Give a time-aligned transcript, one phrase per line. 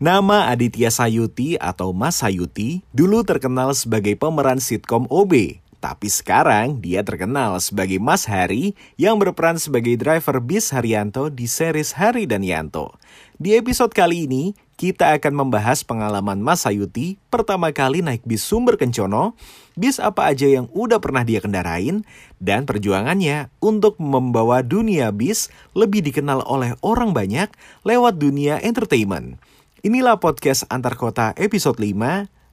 [0.00, 5.60] Nama Aditya Sayuti atau Mas Sayuti dulu terkenal sebagai pemeran sitkom OB.
[5.76, 11.92] Tapi sekarang dia terkenal sebagai Mas Hari yang berperan sebagai driver bis Haryanto di series
[11.92, 12.96] Hari dan Yanto.
[13.36, 18.80] Di episode kali ini, kita akan membahas pengalaman Mas Sayuti pertama kali naik bis Sumber
[18.80, 19.36] Kencono,
[19.76, 22.08] bis apa aja yang udah pernah dia kendarain,
[22.40, 27.52] dan perjuangannya untuk membawa dunia bis lebih dikenal oleh orang banyak
[27.84, 29.36] lewat dunia entertainment.
[29.80, 31.96] Inilah podcast antar kota episode 5,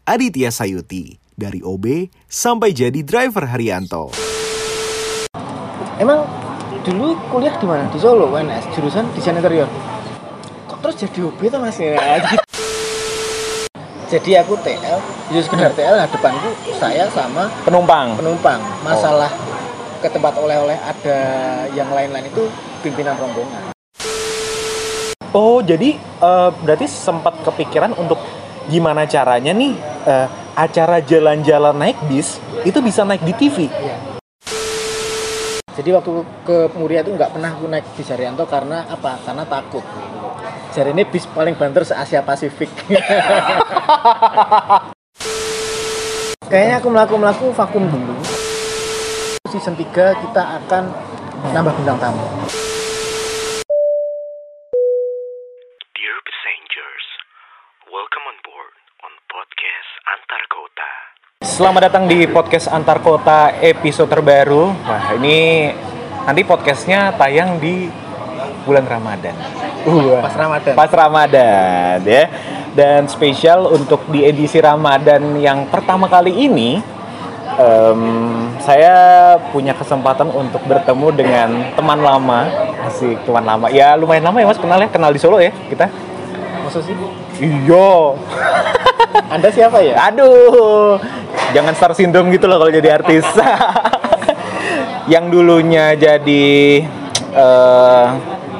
[0.07, 1.19] Aditya Sayuti.
[1.35, 4.15] Dari OB sampai jadi driver Haryanto.
[5.99, 6.23] Emang
[6.87, 7.91] dulu kuliah di mana?
[7.91, 9.67] Di Solo, UNS, jurusan desain interior.
[10.71, 11.99] Kok terus jadi OB tuh mas ya?
[14.07, 14.97] jadi aku TL,
[15.27, 16.47] jadi sekedar TL, nah depanku
[16.79, 18.15] saya sama Penumpang.
[18.15, 18.63] penumpang.
[18.87, 19.27] Masalah
[19.99, 21.19] ke tempat oleh-oleh ada
[21.75, 22.47] yang lain-lain itu
[22.79, 23.76] pimpinan rombongan.
[25.35, 28.19] Oh, jadi eh, berarti sempat kepikiran untuk
[28.71, 29.75] gimana caranya nih
[30.07, 33.67] eh, acara jalan-jalan naik bis itu bisa naik di TV.
[33.67, 33.95] Iya.
[35.77, 39.21] Jadi waktu ke Muria itu nggak pernah aku naik bis Haryanto karena apa?
[39.21, 39.85] Karena takut.
[40.73, 42.69] Jadi ini bis paling banter se Asia Pasifik.
[46.49, 48.15] Kayaknya aku melaku melaku vakum dulu.
[49.53, 50.83] Season 3 kita akan
[51.53, 52.25] nambah bintang tamu.
[61.47, 64.67] Selamat datang di podcast antar kota episode terbaru.
[64.83, 65.71] Wah, ini
[66.27, 67.87] nanti podcastnya tayang di
[68.67, 69.31] bulan Ramadan.
[69.87, 70.27] Wah.
[70.27, 70.73] Pas Ramadan.
[70.75, 72.27] Pas Ramadan ya.
[72.75, 76.83] Dan spesial untuk di edisi Ramadan yang pertama kali ini
[77.55, 78.01] em,
[78.59, 78.95] saya
[79.55, 82.43] punya kesempatan untuk bertemu dengan teman lama.
[82.91, 83.71] Asik, teman lama.
[83.71, 85.87] Ya lumayan lama ya Mas kenal ya, kenal di Solo ya kita.
[86.67, 86.95] Maksud sih?
[87.39, 88.19] Iya.
[89.27, 90.11] Anda siapa ya?
[90.11, 90.99] Aduh,
[91.57, 93.25] jangan star syndrome gitu loh kalau jadi artis.
[95.13, 96.85] yang dulunya jadi
[97.33, 98.05] eh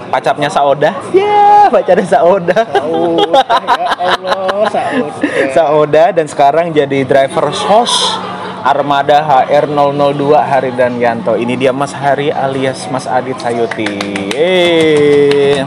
[0.10, 0.98] pacarnya Saoda.
[1.14, 2.66] Ya, pacarnya Saoda.
[2.82, 5.12] Oh, ya Allah, Saud.
[5.54, 8.18] Saoda dan sekarang jadi driver SOS
[8.66, 11.38] Armada HR002 Hari dan Yanto.
[11.38, 13.88] Ini dia Mas Hari alias Mas Adit Sayuti.
[14.34, 15.62] Eh.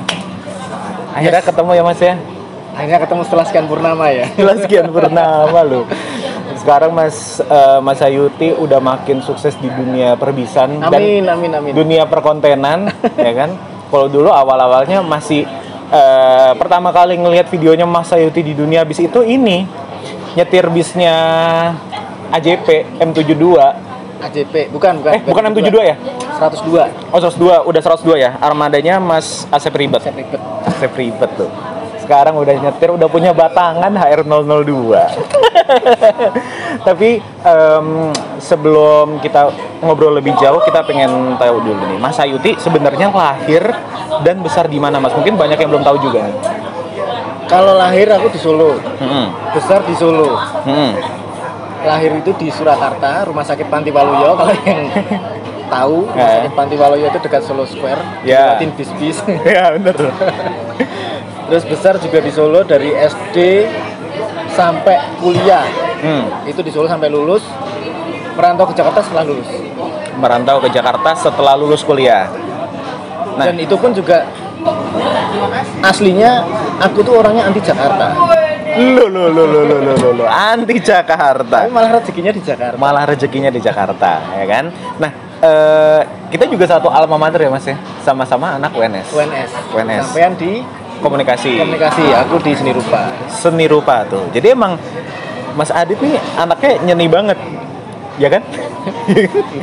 [1.15, 1.49] Akhirnya Yes.
[1.53, 2.15] ketemu ya Mas ya.
[2.75, 4.25] Akhirnya ketemu setelah sekian purnama ya.
[4.35, 5.85] Jelas sekian purnama loh.
[6.61, 11.73] Sekarang Mas eh, Mas Ayuti udah makin sukses di dunia perbisan Amin, amin, amin.
[11.73, 12.93] dunia perkontenan,
[13.27, 13.57] ya kan?
[13.89, 15.49] Kalau dulu awal-awalnya masih
[15.89, 19.65] eh, pertama kali ngelihat videonya Mas Ayuti di dunia bis itu ini
[20.37, 21.17] nyetir bisnya
[22.31, 23.57] AJP M72.
[24.21, 25.13] AJP, bukan, bukan.
[25.17, 25.97] Eh, bukan M72 ya?
[26.39, 27.11] 102.
[27.13, 28.37] Oh, 102, udah 102 ya.
[28.37, 30.05] Armadanya Mas Asep Ribet.
[30.05, 30.41] Saya ribet.
[30.69, 31.51] Asep Ribet tuh.
[32.05, 34.73] Sekarang udah nyetir, udah punya batangan HR002.
[36.89, 37.87] Tapi em,
[38.39, 39.51] sebelum kita
[39.81, 43.63] ngobrol lebih jauh, kita pengen tahu dulu nih, Mas Ayuti sebenarnya lahir
[44.23, 45.13] dan besar di mana, Mas?
[45.13, 46.29] Mungkin banyak yang belum tahu juga.
[47.47, 49.35] Kalau lahir aku di Solo, Hmm.
[49.51, 50.39] besar di Solo.
[50.63, 50.95] Hmm.
[51.83, 54.37] Lahir itu di Surakarta, Rumah Sakit Panti Waluyo.
[54.37, 54.87] Kalau yang
[55.67, 56.35] tahu, Rumah Eh.
[56.39, 58.23] Sakit Panti Waluyo itu dekat Solo Square.
[58.23, 58.55] Ya.
[58.55, 59.19] Lewatin bis-bis.
[59.49, 59.97] ya bener.
[61.51, 63.67] Terus besar juga di Solo dari SD
[64.55, 65.67] sampai kuliah.
[66.01, 66.49] Hmm.
[66.49, 67.45] Itu di Solo sampai lulus.
[68.37, 69.49] Merantau ke Jakarta setelah lulus.
[70.17, 72.31] Merantau ke Jakarta setelah lulus kuliah.
[73.37, 73.45] Nah.
[73.47, 74.29] Dan itu pun juga
[75.81, 76.45] aslinya
[76.81, 78.17] aku tuh orangnya anti Jakarta.
[78.81, 81.67] Lo lo lo lo lo lo lo lo anti Jakarta.
[81.67, 82.77] Tapi malah rezekinya di Jakarta.
[82.79, 84.65] malah rezekinya di Jakarta ya kan
[85.03, 85.11] nah
[85.43, 86.01] eh,
[86.31, 89.51] kita juga satu alma mater ya mas ya sama-sama anak UNS UNS.
[89.75, 90.03] UNS.
[90.07, 90.63] Sampean di
[91.01, 91.59] komunikasi.
[91.59, 93.11] Komunikasi, aku di seni rupa.
[93.27, 94.29] seni rupa tuh.
[94.31, 94.77] Jadi emang
[95.59, 97.39] Mas Adit nih anaknya nyeni banget
[98.21, 98.45] ya kan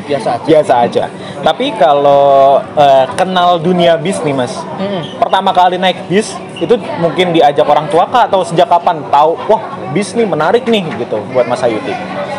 [0.03, 0.45] Biasa aja.
[0.45, 1.03] biasa aja
[1.39, 5.01] tapi kalau eh, kenal dunia bis nih mas Hmm.
[5.17, 9.61] pertama kali naik bis itu mungkin diajak orang tua kah atau sejak kapan tahu wah
[9.89, 11.93] bis nih menarik nih gitu buat Mas Ayuti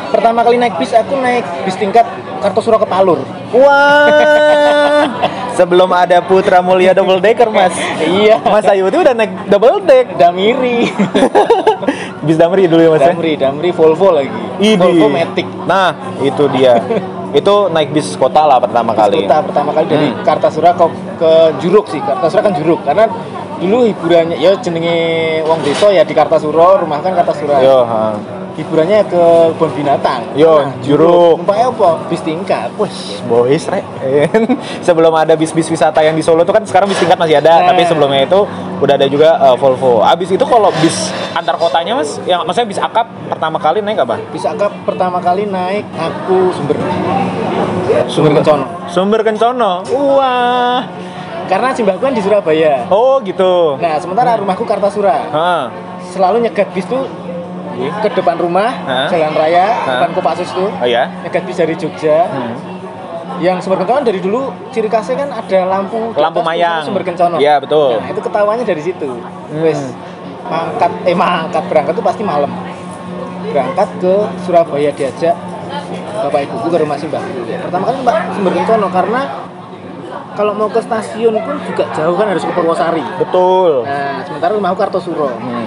[0.08, 2.08] Pertama kali naik bis aku naik bis tingkat
[2.38, 3.20] Kartosuro ke Palur.
[3.52, 5.04] Wah,
[5.58, 7.76] sebelum ada Putra Mulia double decker mas.
[8.00, 8.40] Iya.
[8.40, 10.16] Mas Ayuti udah naik double deck.
[10.16, 10.88] Damiri.
[12.28, 13.08] Bis Damri dulu ya mas ya.
[13.16, 14.28] Damri, Damri Volvo lagi.
[14.60, 14.76] Idi.
[14.76, 15.48] Volvo Matic.
[15.64, 16.76] Nah, itu dia.
[17.40, 19.24] itu naik bis kota lah pertama kali.
[19.24, 20.24] Kota pertama kali dari Hmm.
[20.24, 20.84] Kartasura ke,
[21.16, 21.30] ke
[21.64, 22.00] Juruk sih.
[22.04, 23.08] Kartasura kan Juruk karena
[23.58, 24.96] dulu hiburannya ya jenenge
[25.48, 27.58] wong desa ya di Kartasura, rumah kan Kartasura.
[27.64, 28.12] Yo, ha.
[28.58, 29.22] Hiburannya ke
[29.54, 30.34] kebun binatang.
[30.34, 31.38] Yo, Juruk.
[31.38, 31.90] Numpaknya apa?
[32.10, 32.66] Bis tingkat.
[32.74, 32.90] Wih,
[33.30, 33.86] boys, rek.
[34.86, 37.70] Sebelum ada bis-bis wisata yang di Solo tuh kan sekarang bis tingkat masih ada, Nah.
[37.70, 38.42] tapi sebelumnya itu
[38.82, 40.02] udah ada juga eh, Volvo.
[40.02, 44.18] Abis itu kalau bis antar kotanya mas, yang maksudnya bis akap pertama kali naik apa?
[44.34, 46.74] Bisa akap pertama kali naik aku sumber.
[48.10, 48.66] Sumber Kencono.
[48.90, 49.86] Sumber Kencono.
[49.86, 50.82] Wah.
[51.46, 52.90] Karena simbahku kan di Surabaya.
[52.90, 53.78] Oh gitu.
[53.78, 55.30] Nah, sementara rumahku Kartasura.
[55.30, 55.70] Hah.
[56.10, 57.06] Selalu nyegat bis tuh
[57.78, 59.06] ke depan rumah, Hah?
[59.06, 59.86] jalan raya, Hah?
[59.94, 60.68] depan Kopassus tuh.
[60.68, 61.06] Oh ya.
[61.22, 62.26] Nyegat bis dari Jogja.
[62.26, 62.54] Hmm.
[63.38, 66.82] Yang sumber kencono dari dulu ciri khasnya kan ada lampu Lampu mayang.
[66.82, 67.38] sumber kencono.
[67.38, 67.96] Iya, betul.
[67.96, 69.08] Nah, itu ketawanya dari situ.
[69.08, 69.62] Hmm.
[69.62, 69.94] Wes
[70.42, 72.50] mangkat eh mangkat berangkat tuh pasti malam.
[73.46, 75.36] Berangkat ke Surabaya diajak
[76.18, 77.46] bapak ibuku ke rumah simbahku.
[77.46, 79.20] Pertama kali mbak sumber kencono karena
[80.34, 83.04] kalau mau ke stasiun pun juga jauh kan harus ke Purwosari.
[83.18, 83.82] Betul.
[83.84, 85.30] Nah, sementara rumahku Kartosuro.
[85.30, 85.66] Hmm.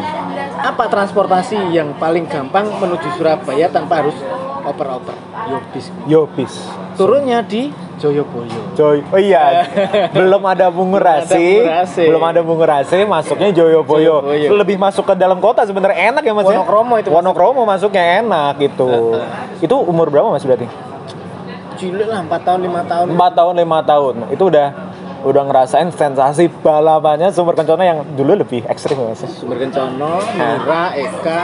[0.61, 4.13] Apa transportasi yang paling gampang menuju Surabaya tanpa harus
[4.61, 5.17] oper-oper?
[5.49, 5.85] Yobis.
[6.05, 6.53] Yo bis.
[6.93, 8.77] Turunnya di Joyoboyo.
[8.77, 9.01] Joy.
[9.09, 9.65] Oh iya.
[10.17, 11.65] belum ada Bungurasi.
[12.05, 13.05] Belum ada Bungurasi.
[13.09, 14.21] Masuknya Joyoboyo.
[14.21, 14.49] Joyoboyo.
[14.57, 16.57] Lebih masuk ke dalam kota sebenarnya enak ya Mas ya?
[16.57, 17.09] Wonokromo itu.
[17.09, 19.17] Wonokromo masuknya enak gitu.
[19.61, 20.65] itu umur berapa Mas berarti?
[21.77, 23.05] Cilik lah 4 tahun 5 tahun.
[23.17, 24.13] 4 tahun, 5 tahun.
[24.33, 24.67] Itu udah
[25.21, 29.21] udah ngerasain sensasi balapannya sumber kencono yang dulu lebih ekstrim ya Mas.
[29.29, 31.41] Sumber Kencono, Mira, Eka,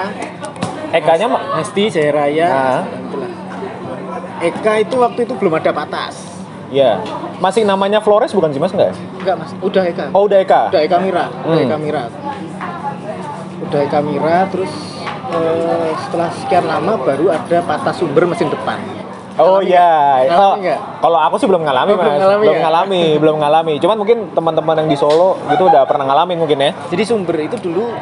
[0.89, 2.47] Ekanya mah Hesti, Jaya Raya.
[2.47, 2.81] Ah.
[2.83, 3.31] itulah.
[4.39, 6.15] Eka itu waktu itu belum ada patas.
[6.67, 6.97] ya.
[7.37, 8.97] Masih namanya Flores bukan sih Mas enggak?
[9.21, 10.05] Enggak mas, udah Eka.
[10.09, 10.61] Oh, udah Eka.
[10.67, 11.65] Udah Eka Mira, udah Hmm.
[11.69, 12.03] Eka Mira.
[13.61, 14.73] Udah Eka Mira, terus
[15.27, 18.81] eh, setelah sekian lama baru ada patah sumber mesin depan.
[19.37, 20.77] Oh iya, nggak?
[20.97, 22.61] kalau aku sih belum ngalami Oh, mas, belum ngalami belum ya?
[22.63, 23.73] ngalami, belum ngalami.
[23.77, 26.71] Cuman mungkin teman-teman yang di Solo itu udah pernah ngalamin mungkin ya.
[26.89, 27.93] Jadi sumber itu dulu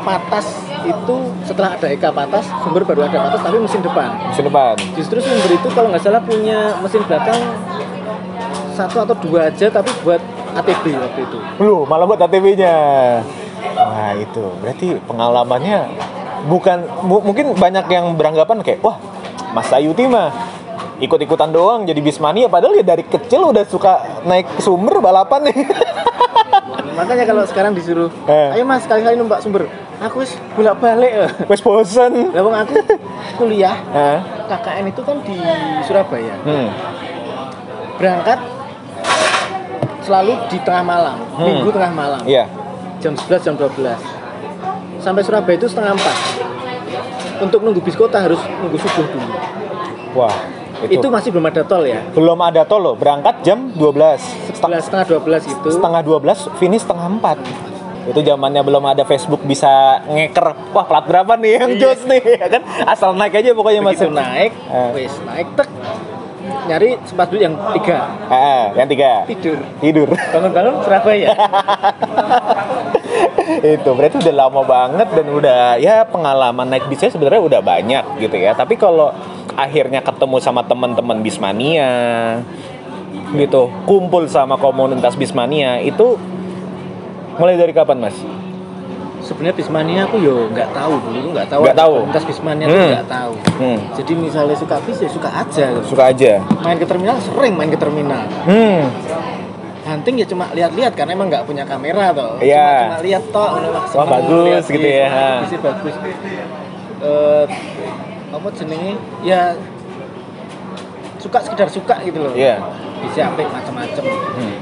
[0.00, 0.46] patas
[0.80, 4.08] itu setelah ada Eka patas, sumber baru ada patas tapi mesin depan.
[4.24, 4.74] Musim depan.
[4.94, 7.40] Justru sumber itu kalau nggak salah punya mesin belakang
[8.72, 10.22] satu atau dua aja tapi buat
[10.54, 11.38] ATB waktu itu.
[11.58, 12.74] Lu malah buat ATV-nya.
[13.74, 15.78] Wah itu berarti pengalamannya
[16.46, 18.94] bukan mu- mungkin banyak yang beranggapan kayak wah
[19.50, 20.30] Mas Sayuti mah
[20.98, 25.58] ikut-ikutan doang jadi bismania padahal ya dari kecil udah suka naik sumber balapan nih.
[26.98, 28.58] Makanya kalau sekarang disuruh, Eh.
[28.58, 29.70] ayo mas kali-kali numpak sumber,
[30.02, 31.30] aku wis bolak balik.
[31.46, 32.34] Wes bosen.
[32.34, 32.74] Lah aku
[33.38, 34.18] kuliah Hah?
[34.50, 35.38] KKN itu kan di
[35.86, 36.34] Surabaya.
[36.42, 36.74] Hmm.
[38.02, 38.42] Berangkat
[40.02, 41.46] selalu di tengah malam, Hmm.
[41.46, 42.22] minggu tengah malam.
[42.26, 42.50] Iya.
[42.98, 44.02] Jam 11 jam 12.
[44.98, 47.46] Sampai Surabaya itu setengah 4.
[47.46, 49.30] Untuk nunggu bis kota harus nunggu subuh dulu.
[50.18, 50.34] Wah
[50.86, 52.00] Itu, masih belum ada tol ya.
[52.08, 57.06] belum ada tol loh berangkat jam 12 Setelah setengah 12 itu setengah 12 finish setengah
[57.18, 57.68] 4
[58.08, 59.68] itu zamannya belum ada Facebook bisa
[60.06, 61.80] ngeker wah plat berapa nih yang Iya.
[61.82, 62.22] jos nih?
[62.40, 62.62] Ya kan?
[62.88, 64.90] Asal naik aja pokoknya mas begitu naik, Eh.
[64.96, 65.68] wis naik tek
[66.68, 67.98] nyari sempat dulu yang tiga.
[68.28, 69.24] Ah, yang tiga.
[69.24, 69.58] Tidur.
[69.80, 70.08] Tidur.
[70.12, 71.32] Bangun-bangun Surabaya.
[73.80, 78.36] Itu berarti udah lama banget dan udah ya pengalaman naik bisnya sebenarnya udah banyak gitu
[78.36, 78.52] ya.
[78.52, 79.10] Tapi kalau
[79.56, 81.90] akhirnya ketemu sama teman-teman bismania
[83.34, 86.16] gitu kumpul sama komunitas bismania itu
[87.36, 88.16] mulai dari kapan mas
[89.28, 91.92] sebenarnya Bismania aku yo nggak tahu dulu tuh nggak tahu Nggak tahu.
[92.00, 92.90] komunitas Bismania tuh Hmm.
[92.90, 93.32] nggak tahu.
[93.60, 95.64] Hmm, jadi misalnya suka bis ya suka aja.
[95.84, 96.32] Suka aja.
[96.64, 98.24] Main ke terminal sering main ke terminal.
[98.42, 98.88] Hmm.
[99.84, 102.40] Hunting ya cuma lihat-lihat karena emang nggak punya kamera toh.
[102.40, 102.64] Iya.
[102.64, 103.50] cuma, cuma lihat toh
[103.86, 105.08] seneng bagus gitu ya.
[105.44, 105.94] bisnya bagus.
[106.98, 107.44] Eh,
[108.28, 108.92] apa jenenge?
[109.22, 109.42] Ya
[111.18, 112.32] suka sekedar suka gitu loh.
[112.32, 112.56] Iya.
[112.98, 114.04] bisa apik macam-macam.
[114.34, 114.54] Hmm.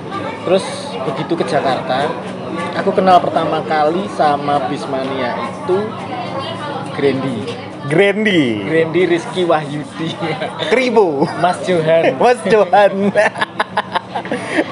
[0.44, 0.62] terus
[1.02, 2.06] begitu ke Jakarta
[2.76, 5.78] aku kenal pertama kali sama Bismania itu
[6.96, 7.38] Grandi.
[7.86, 8.42] Grandi.
[8.64, 10.10] Grandi Rizky Wahyudi.
[10.72, 12.16] Kribo Mas Johan.
[12.22, 13.12] Mas Johan.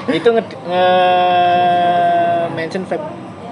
[0.09, 2.83] Itu nge, nge- mention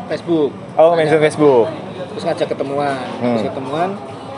[0.09, 0.51] Facebook.
[0.75, 1.69] Oh mention Facebook.
[2.13, 2.97] Terus ngajak ketemuan.
[3.21, 3.37] Hmm.
[3.37, 3.89] terus ketemuan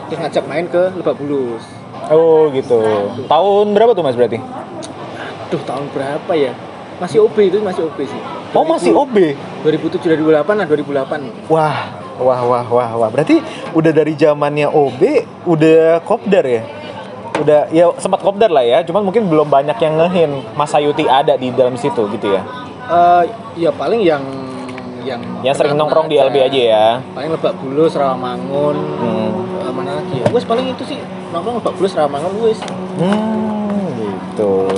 [0.06, 1.64] terus ngajak main ke Lebak Bulus.
[2.12, 2.78] Oh gitu.
[3.26, 4.38] Tahun berapa tuh mas berarti?
[5.50, 6.52] Duh tahun berapa ya?
[6.96, 8.20] Masih OB itu masih OB sih
[8.56, 9.36] Oh masih OB
[9.68, 11.76] 2007 2008 lah 2008 Wah
[12.16, 13.08] Wah wah wah wah.
[13.12, 13.44] Berarti
[13.76, 15.00] udah dari zamannya OB
[15.44, 16.64] Udah kopdar ya?
[17.36, 18.80] Udah ya sempat kopdar lah ya.
[18.88, 22.40] Cuman mungkin belum banyak yang ngehin Mas Sayuti ada di dalam situ gitu ya?
[22.88, 23.22] Eh,
[23.60, 24.24] ya paling yang
[25.04, 26.86] yang Yang sering nongkrong di LB aja ya?
[27.12, 28.76] Paling Lebak Bulus Rawamangun.
[28.80, 29.28] Hmm,
[29.60, 30.26] eh, mana lagi ya?
[30.32, 30.96] Wes paling itu sih
[31.36, 32.64] nongkrong Lebak Bulus Rawamangun wes.
[32.96, 33.56] Hmm
[34.36, 34.68] gitu.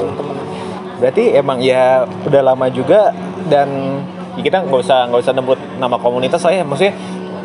[0.99, 3.15] Berarti emang ya udah lama juga
[3.49, 3.69] dan
[4.37, 6.63] ya kita nggak usah nggak usah nyebut nama komunitas saya.
[6.63, 6.95] Maksudnya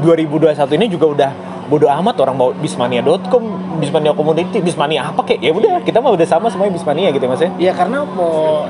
[0.04, 1.32] 2021 ini juga udah
[1.68, 3.44] bodo amat orang mau bismania.com,
[3.80, 7.30] bismania community, bismania apa kayak ya udah kita mah udah sama semuanya bismania gitu ya
[7.32, 7.54] maksudnya.
[7.58, 8.68] ya karena mau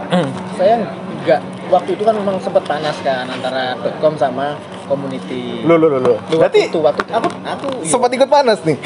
[0.56, 0.86] saya
[1.26, 1.42] nggak
[1.74, 4.54] waktu itu kan memang sempat panas kan antara .com sama
[4.86, 6.00] community lu lu lu.
[6.30, 7.90] Lu Berarti itu, waktu aku aku iya.
[7.90, 8.78] sempat ikut panas nih.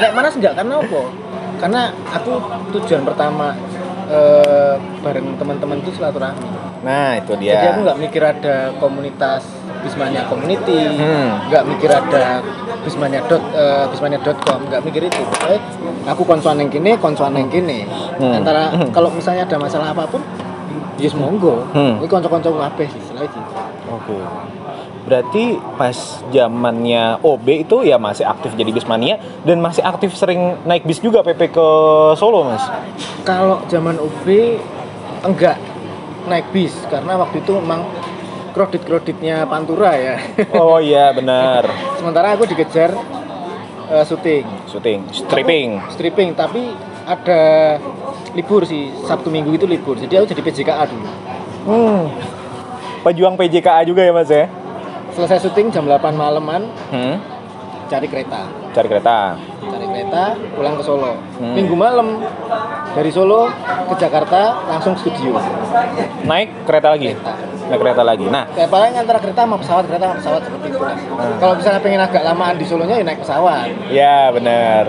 [0.00, 1.02] Nek manas enggak karena apa?
[1.58, 1.82] Karena
[2.14, 2.30] aku
[2.78, 3.56] tujuan pertama
[4.06, 6.67] eh, bareng teman-teman itu silaturahmi.
[6.78, 7.84] Nah, itu Jadi aku dia.
[7.84, 9.42] nggak mikir ada komunitas
[9.78, 11.46] Bismania Community, Hmm.
[11.46, 12.42] nggak mikir ada
[12.82, 15.22] Bismania dot eh, Bismania.com, nggak mikir itu.
[15.46, 15.60] Eh,
[16.04, 17.86] aku konsuan yang gini, konsuan yang gini.
[18.18, 18.38] Hmm.
[18.38, 18.90] Antara Hmm.
[18.90, 20.22] kalau misalnya ada masalah apa pun,
[20.96, 21.66] yes monggo.
[21.70, 21.98] Hmm.
[21.98, 23.50] Ini konco-konco kabeh sih, selain gitu.
[23.88, 24.16] Oke.
[25.08, 25.44] Berarti
[25.74, 25.96] pas
[26.28, 31.24] zamannya OB itu ya masih aktif jadi bismania dan masih aktif sering naik bis juga
[31.24, 31.66] PP ke
[32.12, 32.60] Solo, Mas.
[33.24, 34.26] Kalau zaman UB
[35.24, 35.56] enggak
[36.28, 37.88] naik bis karena waktu itu memang
[38.52, 40.16] kredit-kreditnya Pantura ya.
[40.54, 41.64] Oh iya, benar.
[41.96, 42.92] Sementara aku dikejar
[43.88, 44.44] eh, syuting.
[44.66, 45.68] Syuting, stripping.
[45.90, 47.40] stripping tapi ada
[48.30, 51.08] libur sih Sabtu Minggu itu libur jadi aku jadi PJKA dulu
[51.64, 52.12] Hmm.
[53.00, 54.48] Pejuang PJKA juga ya, Mas ya?
[55.10, 57.16] selesai syuting jam 8 malaman Hmm.
[57.86, 58.44] cari kereta
[58.78, 59.34] Cari kereta.
[59.58, 60.22] cari kereta
[60.54, 61.50] pulang ke Solo Hmm.
[61.52, 62.22] minggu malam
[62.94, 63.50] dari Solo
[63.84, 65.34] ke Jakarta langsung studio
[66.22, 67.10] Naik kereta lagi.
[67.10, 67.34] kereta
[67.68, 68.24] Naik kereta lagi.
[68.24, 70.94] Nah, kayak paling antara kereta sama pesawat kereta sama pesawat seperti itu lah.
[71.36, 74.84] kalau misalnya pengen agak lamaan di Solonya ya naik pesawat Ya benar.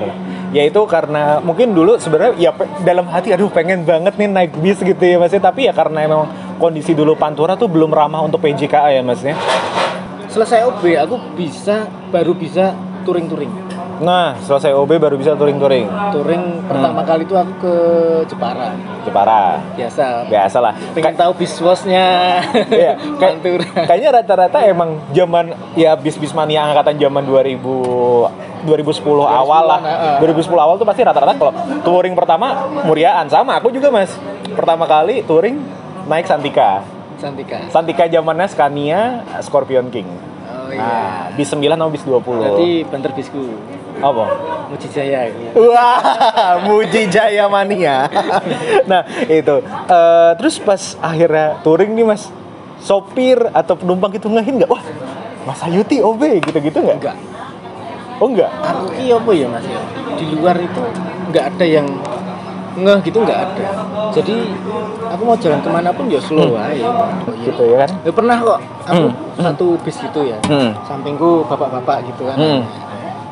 [0.50, 4.78] Ya itu karena mungkin dulu sebenarnya ya dalam hati aduh pengen banget nih naik bis
[4.78, 5.38] gitu ya mas ya.
[5.40, 9.34] Tapi ya karena emang kondisi dulu Pantura tuh belum ramah untuk PJKA ya mas ya.
[10.30, 13.50] selesai OB aku bisa baru bisa touring-touring
[14.00, 15.86] Nah selesai OB baru bisa touring-touring.
[16.10, 17.74] touring pertama kali itu aku ke
[18.26, 18.72] Jepara
[19.04, 19.60] Jepara.
[19.74, 20.74] biasa Biasa lah.
[20.92, 22.08] pengen tahu biswasnya
[22.66, 27.60] Iya, Pantura kayaknya rata-rata emang zaman ya bis-bis mania angkatan zaman 2000
[28.60, 29.80] 2010 awal lah.
[29.82, 30.32] heeh.
[30.36, 31.52] 2010 awal tuh pasti rata-rata kalau
[31.82, 32.48] touring pertama
[32.82, 34.16] Muriaan sama aku juga Mas.
[34.50, 35.60] Pertama kali touring
[36.06, 36.84] naik Santika.
[37.16, 39.00] Santika Santika zamannya Scania
[39.40, 40.08] Scorpion King.
[40.08, 42.20] oh Nah, iya bis 9 atau bis 20.
[42.22, 43.42] berarti banter bisku
[44.00, 44.24] apa?
[44.70, 45.66] Mujijaya gitu.
[45.66, 46.00] Wah,
[46.62, 48.06] Muji Jaya Mania.
[48.86, 49.56] nah, itu.
[49.66, 52.30] Eh, terus pas akhirnya touring nih Mas,
[52.78, 54.70] sopir atau penumpang itu ngehin nggak?
[54.70, 54.84] Wah,
[55.44, 56.98] Mas Ayuti OB gitu-gitu nggak?
[57.00, 57.18] enggak
[58.20, 58.52] Oh enggak?
[58.52, 59.80] aku ki apa ya mas ya
[60.14, 60.84] di luar itu
[61.32, 61.88] nggak ada yang
[62.76, 63.66] ngeh gitu nggak ada
[64.12, 64.36] jadi
[65.10, 66.60] aku mau jalan ke mana pun ya slow Hmm.
[66.62, 67.48] aja oh, iya.
[67.48, 67.90] Gitu ya kan?
[68.04, 69.40] Ya, pernah kok aku Hmm.
[69.40, 70.76] satu bis gitu ya Hmm.
[70.84, 72.62] sampingku bapak-bapak gitu kan Hmm.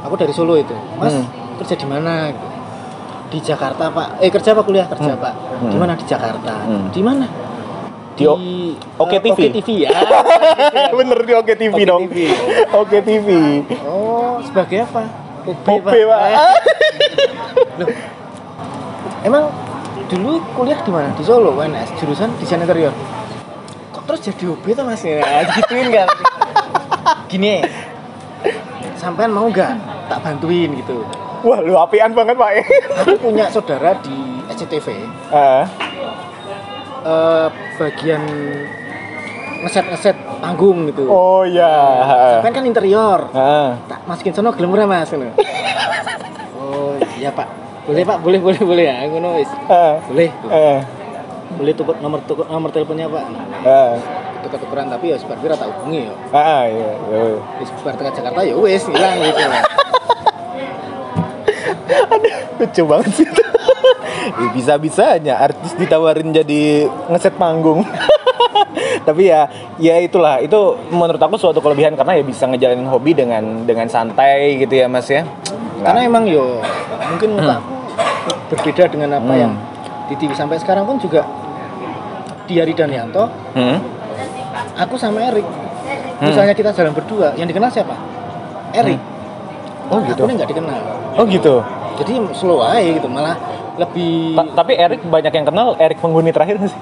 [0.08, 1.28] Aku dari Solo itu mas Hmm.
[1.58, 2.32] kerja di mana
[3.28, 5.22] di Jakarta pak eh kerja apa kuliah kerja Hmm.
[5.22, 5.70] pak Hmm.
[5.70, 6.88] di mana di Jakarta Hmm.
[6.90, 7.28] di mana
[8.18, 8.34] Di O-
[8.98, 9.38] Oke eh, TV.
[9.38, 9.94] Oke TV ya
[10.98, 12.02] Bener di Oke TV Oke dong.
[12.08, 12.18] TV.
[12.74, 13.28] Oke TV.
[13.86, 15.06] oh sebagai apa
[15.46, 16.22] OB, OB, Pak.
[17.78, 17.90] Loh,
[19.22, 19.44] emang
[20.08, 22.90] dulu kuliah di mana di Solo UNS jurusan desain interior
[23.92, 25.22] kok terus jadi OB tuh mas ya
[25.52, 26.08] gituin kan
[27.32, 27.62] gini
[28.98, 29.74] sampean mau nggak
[30.08, 31.06] tak bantuin gitu
[31.38, 32.50] Wah, lu apian banget, Pak.
[32.98, 34.18] aku punya saudara di
[34.50, 34.88] SCTV
[35.30, 35.63] Eh,
[37.04, 37.46] eh,
[37.77, 38.22] bagian
[39.58, 41.70] ngeset ngeset panggung gitu oh iya.
[42.36, 43.70] sampean kan interior Heeh.
[43.86, 47.48] tak masukin sono gelem ora mas oh iya pak
[47.86, 49.94] boleh pak boleh boleh boleh ya ngono wis Heeh.
[50.06, 50.30] boleh.
[50.46, 50.77] Heeh.
[51.54, 53.24] boleh tuh nomor tuh nomor teleponnya pak
[53.63, 53.94] Heeh.
[54.48, 56.92] Tukar tukeran tapi ya sebar tak hubungi ya Heeh, iya.
[57.12, 57.36] iya.
[57.60, 59.44] wis sebar ke Jakarta ya wis hilang gitu
[62.58, 63.27] lucu banget sih.
[64.27, 67.88] Ya, bisa-bisanya artis ditawarin jadi ngeset panggung
[69.08, 69.48] tapi ya
[69.80, 74.60] ya itulah itu menurut aku suatu kelebihan karena ya bisa ngejalanin hobi dengan dengan santai
[74.60, 75.24] gitu ya mas ya
[75.80, 76.60] karena emang yo
[77.08, 77.63] mungkin Hmm.
[78.51, 79.42] berbeda dengan apa Hmm.
[79.48, 79.54] yang
[80.12, 81.24] di TV sampai sekarang pun juga
[82.48, 83.97] di Danianto hmm?
[84.76, 85.46] Aku sama Erik.
[86.18, 86.34] Hmm.
[86.34, 87.94] misalnya kita jalan berdua yang dikenal siapa?
[88.74, 89.00] Erik.
[89.88, 90.24] Oh gitu.
[90.26, 90.78] Aku nggak dikenal.
[91.16, 91.62] Oh gitu.
[91.98, 93.38] Jadi slow aja gitu malah
[93.78, 96.74] lebih Ta- tapi Erik banyak yang kenal Erik penghuni terakhir sih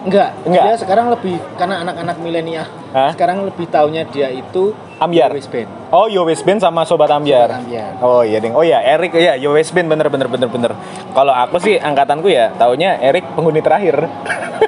[0.00, 0.64] enggak Enggak.
[0.64, 2.66] dia sekarang lebih karena anak-anak milenial
[3.14, 7.62] sekarang lebih taunya dia itu Ambyar West Band oh Yo Band sama Sobat Ambyar Sobat
[7.66, 7.92] Ambyar.
[8.00, 8.54] Oh iya ding.
[8.54, 10.72] Oh iya Erik ya Yo Band bener bener bener bener.
[11.12, 13.96] Kalau aku sih angkatanku ya taunya Erik penghuni terakhir.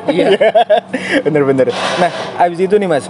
[0.08, 0.34] Iya.
[1.20, 1.66] bener bener.
[2.00, 2.10] Nah
[2.40, 3.06] abis itu nih mas,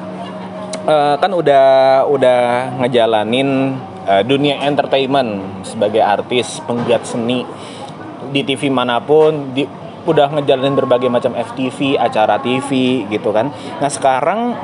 [0.83, 2.41] eh, kan udah udah
[2.83, 7.47] ngejalanin eh, dunia entertainment sebagai artis penggiat seni
[8.35, 9.63] di TV mana pun di
[10.03, 13.55] udah ngejalanin berbagai macam FTV acara TV gitu kan.
[13.79, 14.57] Nah sekarang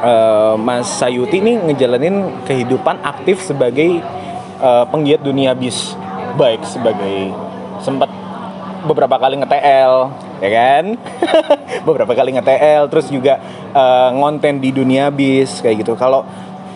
[0.00, 4.00] eh, Mas Sayuti nih ngejalanin kehidupan aktif sebagai
[4.60, 5.96] eh, penggiat dunia bis
[6.36, 7.32] baik sebagai
[7.80, 8.08] sempat
[8.86, 9.94] beberapa kali nge-TL,
[10.40, 10.84] ya kan?
[11.88, 13.42] beberapa kali nge-TL, terus juga
[13.74, 15.98] eh, ngonten di dunia bis kayak gitu.
[15.98, 16.22] Kalau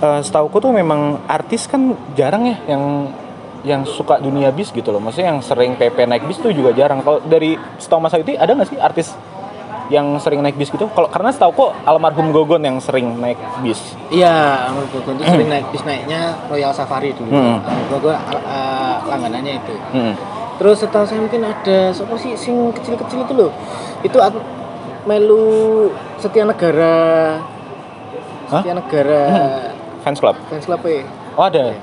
[0.02, 3.14] eh, setauku tuh memang artis kan jarang ya yang
[3.60, 5.00] yang suka dunia bis gitu loh.
[5.00, 7.04] Maksudnya yang sering PP naik bis tuh juga jarang.
[7.04, 9.12] Kalau dari setahu Mas Ayuti ada nggak sih artis
[9.90, 10.86] yang sering naik bis gitu?
[10.94, 13.78] Kalau karena setahu kok almarhum Gogon yang sering naik bis.
[14.08, 17.28] Iya, Amr Gogon itu sering naik bis naiknya Royal Safari dulu.
[17.28, 17.58] Hmm.
[17.60, 19.74] Amr Gogon uh, langganannya itu.
[19.92, 20.14] Hmm.
[20.62, 23.50] Terus setahu saya mungkin ada siapa sih sing kecil-kecil itu loh.
[24.06, 24.60] Itu at-
[25.08, 25.88] melu
[26.20, 27.40] Setia Negara.
[28.52, 28.60] Hah?
[28.62, 29.22] Setia Negara
[30.00, 30.36] Fans club.
[30.48, 31.04] fans club ya.
[31.36, 31.76] Oh ada.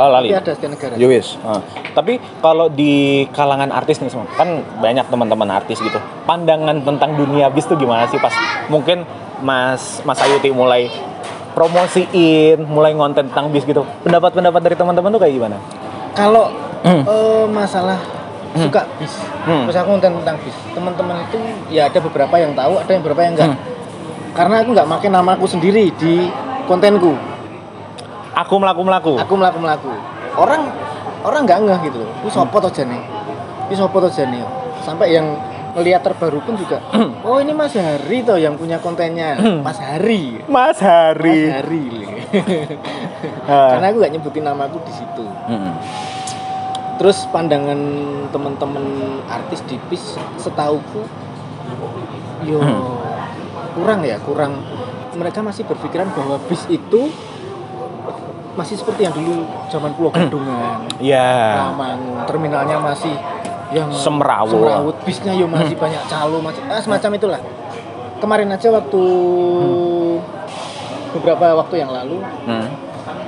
[0.00, 0.32] Oh lali.
[0.32, 0.92] Tapi ada Setia Negara.
[0.96, 1.36] Ya wis.
[1.44, 1.60] Ah.
[1.92, 6.00] Tapi kalau di kalangan artis nih semua, kan banyak teman-teman artis gitu.
[6.24, 8.32] Pandangan tentang dunia bis tuh gimana sih pas
[8.72, 9.04] mungkin
[9.44, 10.88] Mas Mas Ayuti mulai
[11.52, 13.84] promosiin, mulai ngonten tentang bis gitu.
[14.00, 15.56] Pendapat-pendapat dari teman-teman tuh kayak gimana?
[16.16, 16.48] Kalau
[16.80, 17.04] Hmm.
[17.04, 18.00] eh, masalah
[18.56, 19.12] suka bis,
[19.44, 19.68] Hmm.
[19.68, 21.36] terus aku konten tentang bis, teman-teman itu
[21.68, 23.52] ya ada beberapa yang tahu, ada yang beberapa yang enggak.
[23.52, 23.60] Hmm.
[24.32, 26.32] Karena aku nggak pakai nama aku sendiri di
[26.64, 27.29] kontenku.
[28.34, 29.18] Aku melaku-melaku.
[29.18, 29.90] Aku melaku melaku.
[30.38, 30.70] Orang
[31.26, 32.10] orang nggak ngeh gitu loh.
[32.22, 32.98] Ini sopo toh jane.
[33.68, 34.40] Ini sopo toh jane.
[34.86, 35.26] Sampai yang
[35.74, 36.78] melihat terbaru pun juga.
[37.26, 39.38] oh ini Mas Hari toh yang punya kontennya.
[39.66, 40.46] Mas Hari.
[40.46, 41.40] Mas Mas Hari.
[41.50, 41.86] Hari.
[43.50, 43.74] Ah.
[43.74, 45.26] Karena aku nggak nyebutin namaku di situ.
[47.02, 47.80] Terus pandangan
[48.30, 48.84] teman-teman
[49.26, 51.02] artis di bis setauku
[52.46, 52.62] yo
[53.74, 54.62] kurang ya, kurang
[55.18, 57.10] mereka masih berpikiran bahwa bis itu
[58.60, 61.64] masih seperti yang dulu zaman Pulau Gadungan, Ya.
[61.66, 63.16] Ramangun, terminalnya masih
[63.70, 64.52] yang Semrawut.
[64.52, 67.40] semrawut, bisnya yo masih banyak calo, masih ah, semacam itulah.
[68.18, 69.02] Kemarin aja waktu
[71.10, 72.68] beberapa waktu yang lalu Hmm.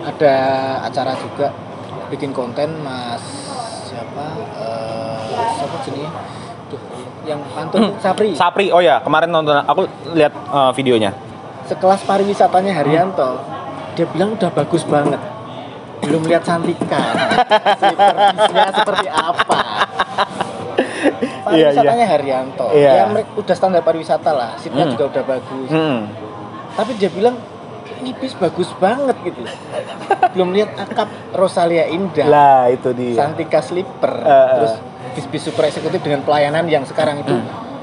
[0.04, 0.34] ada
[0.82, 1.50] acara juga
[2.08, 3.22] bikin konten Mas
[3.82, 4.24] siapa
[4.54, 5.16] eh
[5.56, 6.10] siapa jenisnya
[6.68, 6.80] Duh,
[7.24, 11.10] yang pantun Sapri Sapri, oh ya kemarin nonton aku lihat eh, videonya.
[11.62, 13.38] sekelas pariwisatanya Haryanto
[13.92, 15.20] dia bilang udah bagus banget
[16.00, 16.99] belum lihat Santika
[17.76, 19.61] Sleeper bisnya seperti apa
[21.52, 22.90] Iya, pariwisatanya Haryanto Iya.
[22.94, 24.92] ya mereka udah standar pariwisata lah seatnya Hmm.
[24.92, 25.98] juga udah bagus Hmm.
[26.72, 27.37] tapi dia bilang
[27.98, 29.42] ini bis bagus banget gitu
[30.33, 33.14] belum lihat akap Rosalia Indah Lah itu dia.
[33.14, 34.48] Santika Sleeper Eh, eh.
[34.57, 34.72] terus
[35.12, 37.37] bis-bis super eksekutif dengan pelayanan yang sekarang itu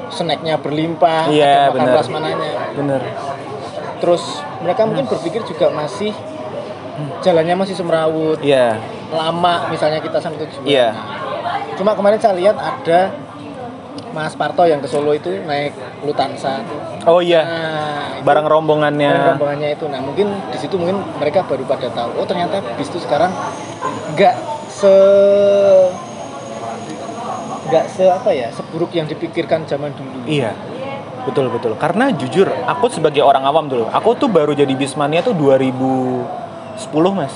[0.10, 1.30] snacknya berlimpah.
[1.30, 1.94] Iya, ada makan benar.
[1.96, 3.02] prasmananya Bener.
[4.00, 6.12] terus mereka mungkin berpikir juga masih
[7.22, 8.76] jalannya masih semrawut Iya.
[9.10, 10.90] lama misalnya kita sampai tujuan Iya.
[11.74, 13.16] cuma kemarin saya lihat ada
[14.10, 16.60] Mas Parto yang ke Solo itu naik Lutansa
[17.06, 17.42] Oh iya.
[17.42, 19.08] nah Barang rombongannya.
[19.08, 22.90] barang rombongannya itu nah mungkin di situ mungkin mereka baru pada tahu oh ternyata bis
[22.90, 23.32] itu sekarang
[24.12, 24.36] nggak
[24.68, 24.94] se
[27.70, 30.52] nggak se apa ya seburuk yang dipikirkan zaman dulu Iya.
[31.28, 31.74] Betul betul.
[31.76, 37.34] Karena jujur, aku sebagai orang awam dulu, aku tuh baru jadi bismania tuh 2010 mas.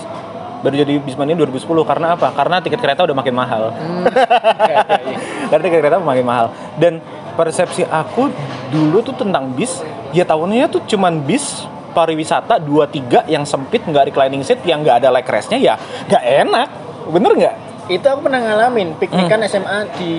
[0.64, 2.32] Baru jadi bismania 2010 karena apa?
[2.32, 3.76] Karena tiket kereta udah makin mahal.
[3.76, 4.08] Hmm,
[5.12, 5.18] iya.
[5.52, 6.48] Karena tiket kereta makin mahal.
[6.80, 7.04] Dan
[7.36, 8.32] persepsi aku
[8.72, 9.84] dulu tuh tentang bis,
[10.16, 15.14] ya tahunnya tuh cuman bis pariwisata 23 yang sempit nggak reclining seat yang nggak ada
[15.14, 15.78] leg restnya ya
[16.10, 16.68] nggak enak
[17.14, 17.56] bener nggak
[17.94, 20.10] itu aku pernah ngalamin piknikan SMA di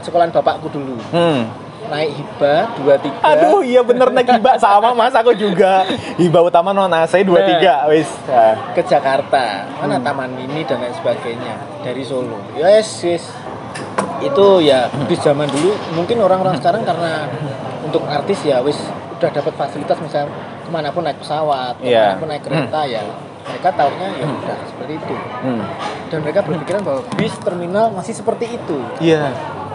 [0.00, 1.63] sekolahan bapakku dulu hmm.
[1.86, 5.84] Naik hibah dua tiga Aduh, iya bener naik hibah sama mas aku juga.
[6.16, 8.08] Hibah utama non AC 23 wis.
[8.24, 8.54] Nah.
[8.72, 13.24] ke Jakarta mana Taman Mini dan lain sebagainya dari Solo yes yes
[14.20, 17.28] itu ya bis zaman dulu mungkin orang-orang sekarang karena
[17.82, 18.78] untuk artis ya wis
[19.14, 22.00] udah dapat fasilitas misalnya ke mana pun naik pesawat Iya.
[22.00, 23.02] ke mana pun naik kereta ya
[23.44, 25.62] mereka taunya ya udah seperti itu Hmm.
[26.08, 29.28] dan mereka berpikiran bahwa bis terminal masih seperti itu Iya.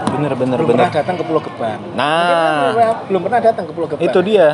[0.09, 0.79] Bener bener belum bener.
[0.81, 2.71] pernah datang ke Pulau Gebang Nah.
[2.71, 4.47] Mungkin belum, pernah datang ke Pulau Gebang Itu dia.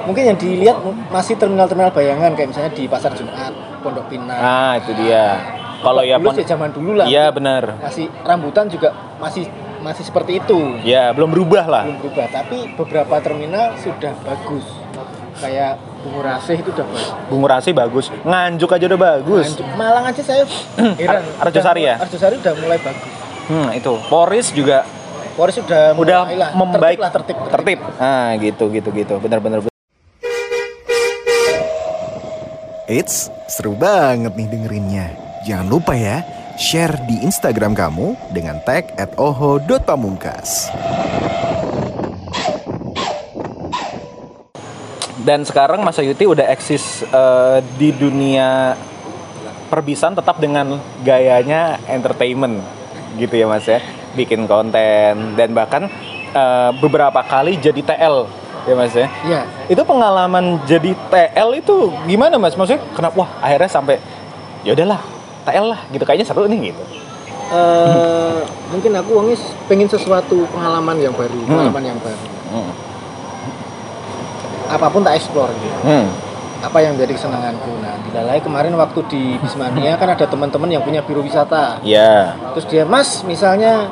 [0.00, 0.76] mungkin yang dilihat
[1.08, 5.36] masih terminal-terminal bayangan kayak misalnya di Pasar Jumat Pondok Pinang Nah, itu dia.
[5.78, 7.76] Kalau ya dulu pon- zaman dulu lah Iya bener.
[7.78, 9.46] masih rambutan juga masih
[9.78, 11.82] masih seperti itu Ya belum berubah lah.
[11.84, 14.66] belum berubah tapi beberapa terminal sudah bagus
[15.36, 18.06] kayak Bungur Asih itu udah bagus Bungur Rasi bagus.
[18.22, 19.44] Nganjuk aja udah bagus.
[19.50, 19.66] Nganjuk.
[19.76, 20.42] Malang aja saya
[20.98, 21.94] heran Ar- Arjosari ya?
[21.96, 23.12] Arjosari udah mulai bagus
[23.48, 23.92] Hmm, itu.
[24.12, 24.84] Poris juga
[25.38, 26.98] Polres sudah udah lah, membaik.
[26.98, 27.78] tertib lah tertib, Tertib.
[27.94, 29.14] Nah, gitu gitu gitu.
[29.22, 29.58] Bener bener.
[29.62, 29.72] bener.
[32.90, 35.06] Eits, seru banget nih dengerinnya.
[35.46, 36.26] Jangan lupa ya,
[36.58, 40.74] share di Instagram kamu dengan tag at oho.pamungkas.
[45.22, 48.74] Dan sekarang Mas Ayuti udah eksis eh, di dunia
[49.70, 52.77] perbisan tetap dengan gayanya entertainment
[53.18, 53.82] gitu ya Mas ya.
[54.14, 55.86] bikin konten dan bahkan
[56.32, 58.16] eh, beberapa kali jadi TL
[58.68, 59.08] ya mas ya.
[59.24, 59.40] Iya.
[59.72, 62.52] Itu pengalaman jadi TL itu gimana mas?
[62.52, 63.14] Maksudnya kenapa?
[63.24, 63.96] Wah akhirnya sampai
[64.60, 65.00] ya udahlah
[65.48, 66.82] TL lah gitu kayaknya seru nih gitu.
[67.48, 72.26] Eh, mungkin aku wongnya pengen sesuatu pengalaman yang baru, pengalaman yang baru.
[72.52, 72.72] Hmm.
[74.68, 75.78] Apa pun tak explore gitu.
[75.88, 76.06] Hmm.
[76.58, 77.70] Apa yang menjadi kesenanganku.
[77.78, 81.78] Nah, dilalai kemarin waktu di Bismania kan ada teman-teman yang punya biro wisata.
[81.86, 82.34] Ya.
[82.54, 83.86] Terus dia, "Mas, misalnya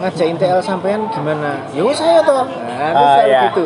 [0.00, 2.48] ngajakin TL sampean gimana?" Ya wis saya toh.
[2.48, 3.40] Nah, terus Ah, saya iya.
[3.52, 3.64] gitu.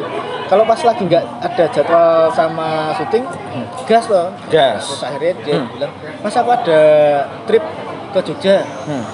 [0.50, 3.22] Kalau pas lagi nggak ada jadwal sama syuting,
[3.86, 4.34] gas loh.
[4.50, 4.82] Gas.
[4.82, 5.68] Terus akhirnya dia Hmm.
[5.70, 6.80] bilang, "Mas, aku ada
[7.46, 7.62] trip
[8.10, 9.04] ke Jogja Hmm.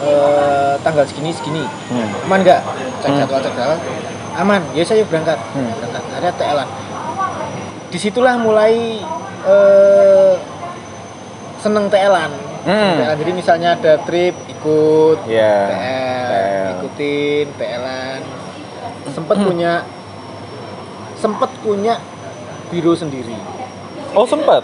[0.00, 1.60] eh, tanggal segini segini.
[1.92, 2.08] Hmm.
[2.24, 2.60] Aman nggak?
[3.04, 3.20] Cek Hmm.
[3.20, 3.76] jadwal cek jadwal.
[4.32, 4.64] Aman.
[4.72, 5.36] Ya saya berangkat.
[5.52, 5.68] Hmm.
[5.76, 6.02] Berangkat.
[6.08, 6.58] Akhirnya TL.
[7.90, 9.02] Di situlah mulai
[9.42, 10.34] eh,
[11.58, 12.32] seneng TL-an.
[12.60, 12.92] Hmm.
[12.94, 13.12] TL.
[13.18, 15.56] Jadi misalnya ada trip ikut Ya.
[15.66, 16.68] TL, TL.
[16.78, 18.20] ikutin TL-an.
[19.10, 19.46] Sempet Hmm.
[19.46, 19.72] punya
[21.16, 21.94] sempet punya
[22.68, 23.34] biro sendiri.
[24.12, 24.62] Oh sempet.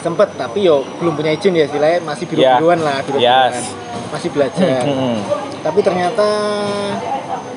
[0.00, 2.58] Sempet tapi yo belum punya izin ya istilahnya masih biro Ya.
[2.58, 3.70] biroan lah biro Yes.
[4.10, 5.22] masih belajar Hmm.
[5.62, 6.26] tapi ternyata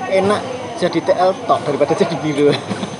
[0.07, 0.41] enak
[0.77, 2.53] jadi TL tok daripada jadi biro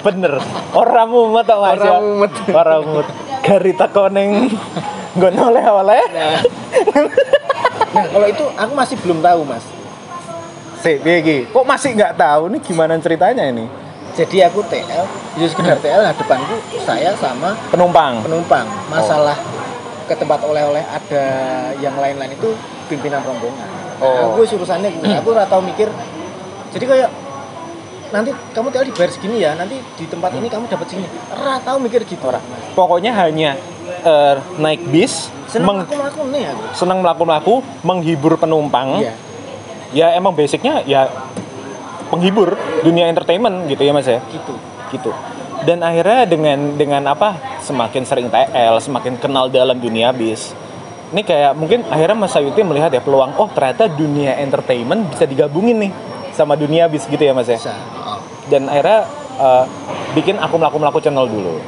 [0.00, 0.32] Bener.
[0.70, 1.90] Orang mumet tau mas ya?
[1.90, 2.32] Orang mumet.
[2.48, 3.08] Orang mumet.
[3.40, 4.46] Garita koneng.
[5.10, 6.06] Gue noleh awalnya.
[6.10, 6.38] nah,
[7.90, 9.64] nah kalau itu aku masih belum tahu mas
[10.80, 11.50] Si, BG.
[11.50, 13.66] Kok masih nggak tahu nih gimana ceritanya ini?
[14.10, 15.06] jadi aku TL
[15.38, 18.18] ya sekedar TL nah depanku saya sama Penumpang.
[18.20, 19.38] penumpang masalah
[20.04, 21.24] ke tempat oleh-oleh ada
[21.78, 22.50] yang lain-lain itu
[22.86, 24.32] pimpinan rombongan Oh.
[24.32, 25.86] aku urusannya gue aku nggak tahu mikir
[26.72, 27.10] jadi kayak
[28.10, 31.08] nanti kamu TL dibayar segini ya nanti di tempat ini kamu dapat segini.
[31.30, 32.24] Nggak tahu mikir gitu.
[32.26, 32.42] Orang
[32.74, 33.54] Pokoknya hanya
[34.02, 36.62] eh, naik bis, seneng meng- aku melakukan nih aku.
[36.74, 39.00] senang melaku-laku, menghibur penumpang.
[39.00, 39.14] iya.
[39.90, 41.10] Ya emang basicnya ya
[42.10, 44.18] penghibur dunia entertainment gitu ya mas ya.
[44.30, 44.54] gitu.
[44.90, 45.10] Gitu.
[45.60, 50.54] Dan akhirnya dengan dengan apa semakin sering TL semakin kenal dalam dunia bis.
[51.10, 55.82] Ini kayak mungkin akhirnya Mas Sayuti melihat ya peluang oh ternyata dunia entertainment bisa digabungin
[55.82, 55.92] nih
[56.40, 58.16] sama dunia bis gitu ya Mas ya bisa oh.
[58.48, 59.04] dan akhirnya
[59.36, 59.64] eh,
[60.16, 61.60] bikin aku melaku melaku channel dulu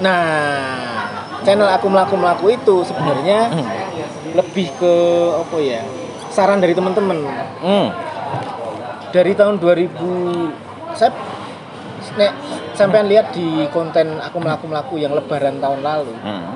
[0.00, 1.04] Nah,
[1.44, 3.68] channel aku melaku melaku itu sebenarnya Hmm.
[4.32, 4.94] lebih ke
[5.36, 5.84] apa ya?
[6.32, 7.20] Saran dari teman-teman.
[7.60, 7.88] hmm.
[9.12, 10.48] Dari tahun 2000
[10.96, 11.12] saya
[12.16, 12.32] nek
[12.72, 16.48] sampean lihat di konten aku melaku melaku yang lebaran tahun lalu, Hmm.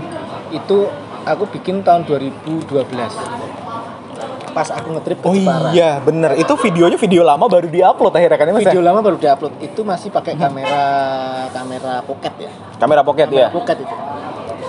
[0.49, 0.89] itu
[1.29, 3.13] aku bikin tahun 2012.
[4.55, 5.75] Pas aku ngetrip ke oh Jepara.
[5.75, 8.59] iya bener itu videonya video lama baru diupload akhirnya kan ya ya?
[8.71, 9.53] Video lama baru diupload.
[9.59, 10.87] Itu masih pakai kamera
[11.51, 12.51] kamera pocket ya.
[12.79, 13.95] kamera pocket Kamera ya pocket itu.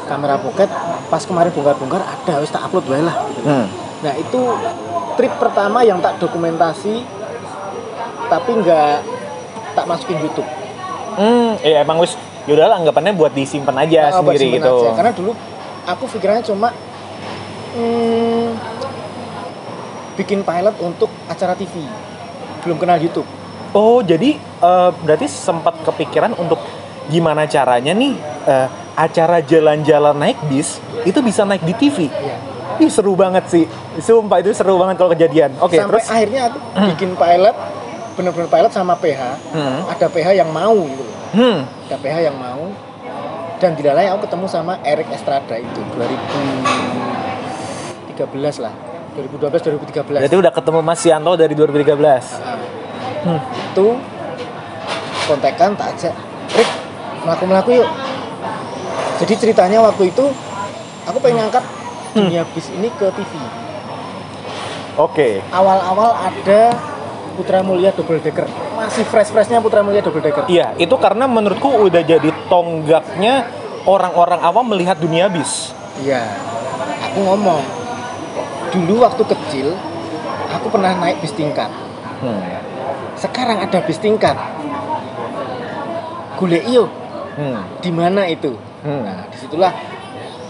[0.10, 0.70] Kamera pocket
[1.06, 3.16] pas kemarin bongkar-bongkar ada harus tak upload bae lah.
[3.46, 3.66] hmm.
[4.02, 4.42] Nah itu
[5.16, 7.06] trip pertama yang tak dokumentasi
[8.26, 9.06] tapi nggak
[9.78, 10.50] tak masukin YouTube.
[11.16, 12.18] Hmm, ya emang wis
[12.50, 14.90] yaudah lah anggapannya buat disimpan aja buat sendiri simpen gitu aja.
[14.98, 15.32] Karena dulu
[15.86, 16.70] aku pikirannya cuma
[17.78, 18.35] hmm,
[20.16, 21.84] bikin pilot untuk acara TV.
[22.64, 23.28] Belum kenal YouTube.
[23.76, 26.58] Oh, jadi eh, berarti sempat kepikiran untuk
[27.12, 28.16] gimana caranya nih
[28.48, 32.08] eh, acara jalan-jalan naik bis itu bisa naik di TV.
[32.08, 32.56] Iya.
[32.76, 33.64] Ih seru banget sih.
[34.00, 35.56] Sumpah itu seru banget kalau kejadian.
[35.64, 36.60] Oke, Sampai terus akhirnya aku
[36.92, 37.56] bikin pilot,
[38.20, 39.22] bener-bener pilot sama PH.
[39.56, 39.88] Hmm.
[39.92, 41.04] Ada PH yang mau gitu.
[41.40, 41.60] hmm.
[41.88, 42.64] Ada PH yang mau.
[43.56, 48.20] Dan dilalai aku ketemu sama Eric Estrada itu 2013
[48.60, 48.76] lah.
[49.16, 50.20] 2012 2013.
[50.20, 51.96] Berarti udah ketemu Mas Yanto dari 2013.
[53.26, 53.88] Nah, itu
[55.26, 56.16] kontekan tak ajak.
[56.54, 56.70] Rick
[57.24, 57.90] melaku melaku yuk.
[59.24, 60.26] Jadi ceritanya waktu itu
[61.08, 61.64] aku pengen ngangkat
[62.12, 63.32] dunia bis ini ke TV
[64.96, 65.44] Oke.
[65.52, 66.72] awal-awal ada
[67.36, 68.48] Putra Mulia double decker.
[68.80, 70.48] Masih fresh freshnya Putra Mulia double decker.
[70.48, 73.52] Iya, itu karena menurutku udah jadi tonggaknya
[73.84, 75.76] orang-orang awam melihat dunia bis.
[76.00, 76.24] iya.
[77.12, 77.85] Aku ngomong
[78.76, 79.68] dulu waktu kecil
[80.52, 81.72] aku pernah naik bis tingkat
[82.20, 82.42] Hmm.
[83.16, 84.36] sekarang ada bis tingkat
[86.36, 86.86] gule iyo
[87.36, 87.64] Hmm.
[87.80, 89.02] di mana itu Hmm.
[89.02, 89.74] Nah, di situlah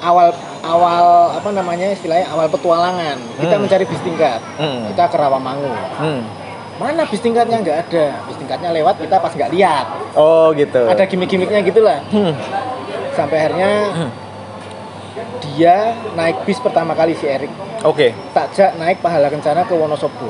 [0.04, 0.28] awal
[0.60, 3.16] awal apa namanya istilahnya awal petualangan.
[3.40, 3.64] Kita Hmm.
[3.64, 4.44] mencari bis tingkat.
[4.60, 4.92] Hmm.
[4.92, 5.72] Kita ke Rawamangu.
[5.96, 6.20] Hmm.
[6.76, 8.06] Mana bis tingkatnya nggak ada.
[8.28, 9.88] Bis tingkatnya lewat kita pas nggak lihat.
[10.20, 10.84] Oh gitu.
[10.84, 12.04] Ada gimmick-gimmicknya gitulah.
[12.12, 12.36] Hmm.
[13.16, 14.10] Sampai akhirnya Hmm.
[15.42, 17.52] Dia naik bis pertama kali si Erik.
[17.84, 18.14] Oke.
[18.34, 20.30] Takjak naik pahala kencana ke Wonosobo.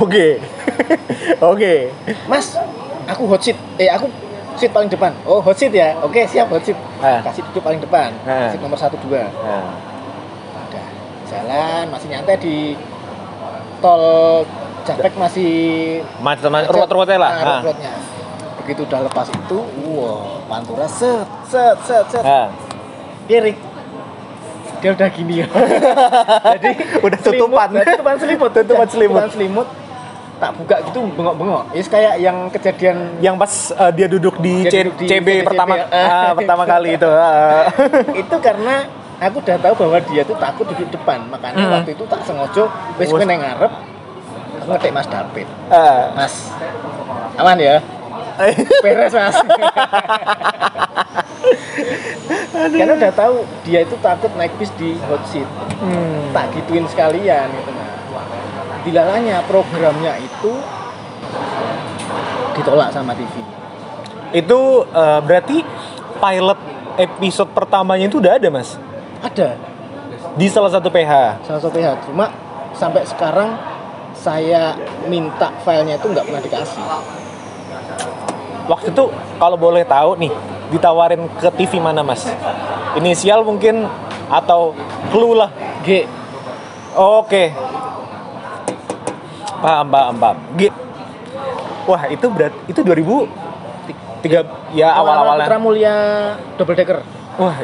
[0.00, 0.42] Oke.
[1.52, 1.90] Oke.
[2.26, 2.58] Mas,
[3.06, 3.58] aku hot seat.
[3.78, 4.10] Eh aku
[4.58, 5.14] seat paling depan.
[5.26, 5.94] Oh hot seat ya.
[6.02, 6.78] Oke siap hot seat.
[6.98, 7.22] Ah.
[7.22, 8.10] Kasih duduk paling depan.
[8.26, 8.50] Ah.
[8.50, 9.30] Seat nomor satu dua.
[9.30, 9.74] Nah.
[10.70, 10.86] udah
[11.30, 12.56] jalan masih nyantai di
[13.78, 14.42] tol
[14.84, 15.52] Japek masih
[16.20, 17.30] Macam-macam ruwet-ruwetnya lah.
[17.30, 17.44] Nah, Nah.
[17.64, 17.92] ruwet-ruwetnya.
[18.64, 22.24] Begitu udah lepas itu, wow, pantura set set set set.
[22.24, 22.48] Nah.
[23.24, 23.56] Kirik.
[24.78, 25.46] Dia udah gini ya.
[26.54, 27.68] Jadi Udah tutupan.
[27.68, 28.50] selimut, nah, tutupan selimut.
[28.56, 29.16] Tutupan selimut.
[29.16, 29.68] Tutupan selimut.
[30.34, 31.62] Tak buka gitu bengok-bengok.
[31.72, 35.24] Is kayak yang kejadian Yang pas eh, dia duduk di, Dia C- duduk di CB
[35.24, 35.86] CB, pertama ya.
[35.88, 37.08] ah, pertama kali itu.
[37.08, 37.64] ah.
[38.12, 38.74] itu karena
[39.16, 41.22] aku udah tahu bahwa dia tuh takut duduk depan.
[41.28, 41.72] Makanya Hmm.
[41.72, 43.14] waktu itu tak sengaja wis Wes.
[43.14, 43.72] kowe nang ngarep
[44.54, 45.46] aku ngetik Mas David.
[45.70, 46.12] Ah.
[46.12, 46.34] Mas.
[47.34, 47.76] Aman ya?
[48.84, 49.36] Beres Mas.
[52.54, 55.46] Karena udah tahu dia itu takut naik bis di hot seat.
[55.82, 56.30] Hmm.
[56.30, 57.88] Tak gituin sekalian gitu nah.
[58.84, 60.52] Dilalanya programnya itu
[62.54, 63.34] ditolak sama TV.
[64.34, 65.62] Itu eh, berarti
[66.18, 66.60] pilot
[66.94, 68.78] episode pertamanya itu udah ada, Mas?
[69.18, 69.58] Ada
[70.34, 71.42] Di salah satu PH.
[71.46, 72.30] salah satu pihak cuma
[72.74, 73.54] sampai sekarang
[74.14, 74.74] saya
[75.06, 76.82] minta filenya itu nggak pernah dikasih
[78.64, 79.04] Waktu itu
[79.36, 80.32] kalau boleh tahu nih,
[80.74, 82.26] ditawarin ke TV mana, Mas?
[82.98, 83.86] Inisial mungkin
[84.26, 84.74] atau
[85.14, 85.50] clue lah.
[85.86, 86.02] G
[86.94, 87.54] Oke.
[89.62, 90.38] Paham, paham, paham.
[90.58, 90.74] G.
[91.86, 93.28] Wah, itu berat itu 2000
[94.24, 94.40] tiga
[94.72, 95.46] ya awal-awalnya.
[95.46, 95.96] Putra Mulia
[96.56, 96.98] double decker
[97.36, 97.60] Wah,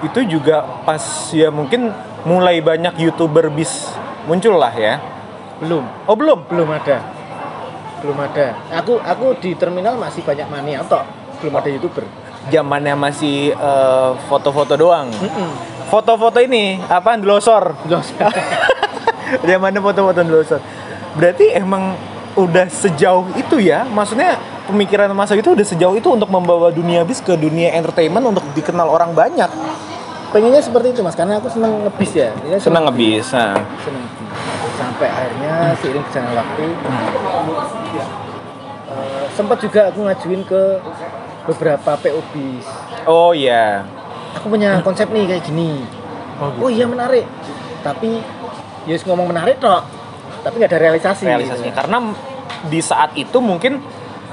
[0.00, 1.92] itu juga pas ya mungkin
[2.24, 3.92] mulai banyak youtuber bis
[4.24, 4.96] muncul lah ya.
[5.60, 6.48] belum Oh belum?
[6.48, 7.20] belum ada
[8.00, 11.04] belum ada aku aku di terminal masih banyak mania toh
[11.44, 12.08] belum ada youtuber
[12.48, 15.12] Zamannya masih eh, foto-foto doang.
[15.12, 15.50] Mm-mm.
[15.92, 17.20] Foto-foto ini apa.
[17.20, 17.36] Loh,
[19.48, 20.60] Zamannya foto-foto Andlosor.
[21.20, 22.00] Berarti emang
[22.38, 23.84] udah sejauh itu ya?
[23.84, 28.46] Maksudnya pemikiran masa itu udah sejauh itu untuk membawa dunia bis ke dunia entertainment untuk
[28.54, 29.50] dikenal orang banyak.
[30.30, 33.34] pengennya seperti itu mas karena aku seneng ngebis ya Ini Senang ngebis.
[33.34, 33.58] Nah.
[34.78, 36.64] sampai akhirnya seiring berjalannya waktu
[38.94, 40.62] eh, sempat juga aku ngajuin ke
[41.50, 42.66] beberapa PO bis
[43.04, 43.82] Oh iya.
[44.36, 45.82] aku punya konsep nih kayak gini
[46.40, 47.28] Oh, oh iya menarik
[47.84, 48.24] tapi
[48.88, 49.84] ya ngomong menarik toh
[50.40, 51.80] tapi nggak ada realisasi realisasinya gitu.
[51.84, 51.98] karena
[52.72, 53.80] di saat itu mungkin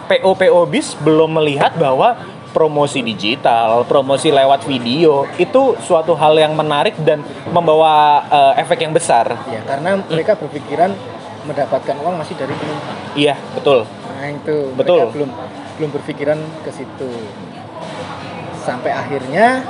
[0.08, 2.16] PO PO bis belum melihat bahwa
[2.56, 8.96] promosi digital, promosi lewat video itu suatu hal yang menarik dan membawa eh, efek yang
[8.96, 9.30] besar.
[9.52, 10.96] ya karena mereka berpikiran
[11.46, 13.84] mendapatkan uang masih dari penumpang Iya, betul.
[13.86, 15.00] nah itu Betul.
[15.06, 15.30] mereka belum
[15.78, 17.10] belum berpikiran ke situ
[18.60, 19.63] sampai akhirnya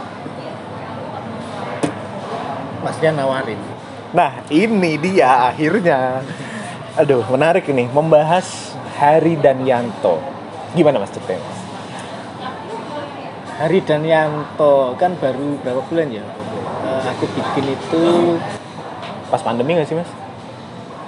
[2.82, 3.60] Mas Dian nawarin
[4.08, 6.24] Nah, ini dia akhirnya.
[6.96, 10.16] Aduh, menarik ini membahas Hari dan Yanto.
[10.72, 11.44] Gimana Mas ceritanya?
[11.44, 11.60] Mas?
[13.60, 16.24] Hari dan Yanto kan baru berapa bulan ya
[16.88, 18.04] Eh, aku bikin itu
[19.28, 20.08] Pas pandemi nggak sih Mas?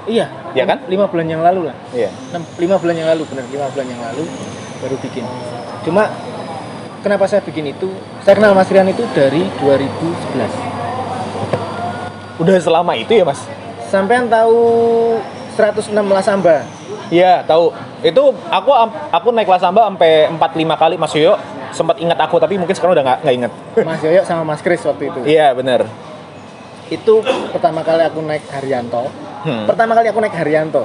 [0.03, 0.83] iya Iya kan?
[0.89, 2.09] lima bulan yang lalu lah Iya.
[2.57, 4.23] lima bulan yang lalu benar lima bulan yang lalu
[4.79, 5.23] baru bikin.
[5.83, 6.11] Cuma
[6.99, 7.91] kenapa saya bikin itu?
[8.23, 10.51] Saya kenal Mas Rian itu dari 2011
[12.39, 13.43] Udah selama itu ya Mas?
[13.89, 14.59] sampean tahu
[15.57, 16.61] 106 Lasamba
[17.09, 17.73] Iya, tahu.
[18.05, 18.69] Itu aku
[19.09, 21.41] aku naik kelas samba sampai 4 5 kali Mas Yoyo.
[21.73, 23.51] Sempat ingat aku tapi mungkin sekarang udah nggak nggak ingat.
[23.81, 25.19] Mas Yoyo sama Mas Kris waktu itu.
[25.25, 25.89] Iya, bener.
[26.93, 29.09] Itu pertama kali aku naik Haryanto.
[29.39, 29.63] Hmm.
[29.63, 30.83] pertama kali aku naik Haryanto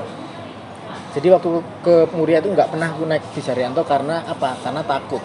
[1.15, 1.51] jadi waktu
[1.87, 5.23] ke Muria itu nggak pernah aku naik bis Haryanto karena apa karena takut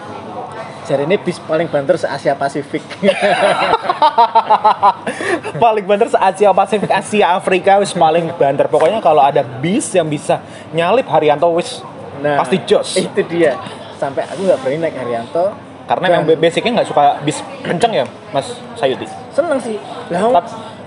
[0.86, 2.82] jadi ini bis paling banter se Asia Pasifik
[5.63, 8.65] paling banter se Asia Pasifik, Asia Afrika wis paling banter.
[8.65, 10.41] Pokoknya kalau ada bis yang bisa
[10.73, 11.86] nyalip Haryanto wis
[12.19, 12.97] pasti jos.
[12.97, 13.54] itu dia
[14.02, 15.45] sampai aku nggak berani naik Haryanto
[15.89, 18.45] Karena Dan emang basicnya nggak suka bis kenceng ya, Mas
[18.78, 19.10] Sayuti.
[19.34, 19.73] seneng sih
[20.13, 20.30] lah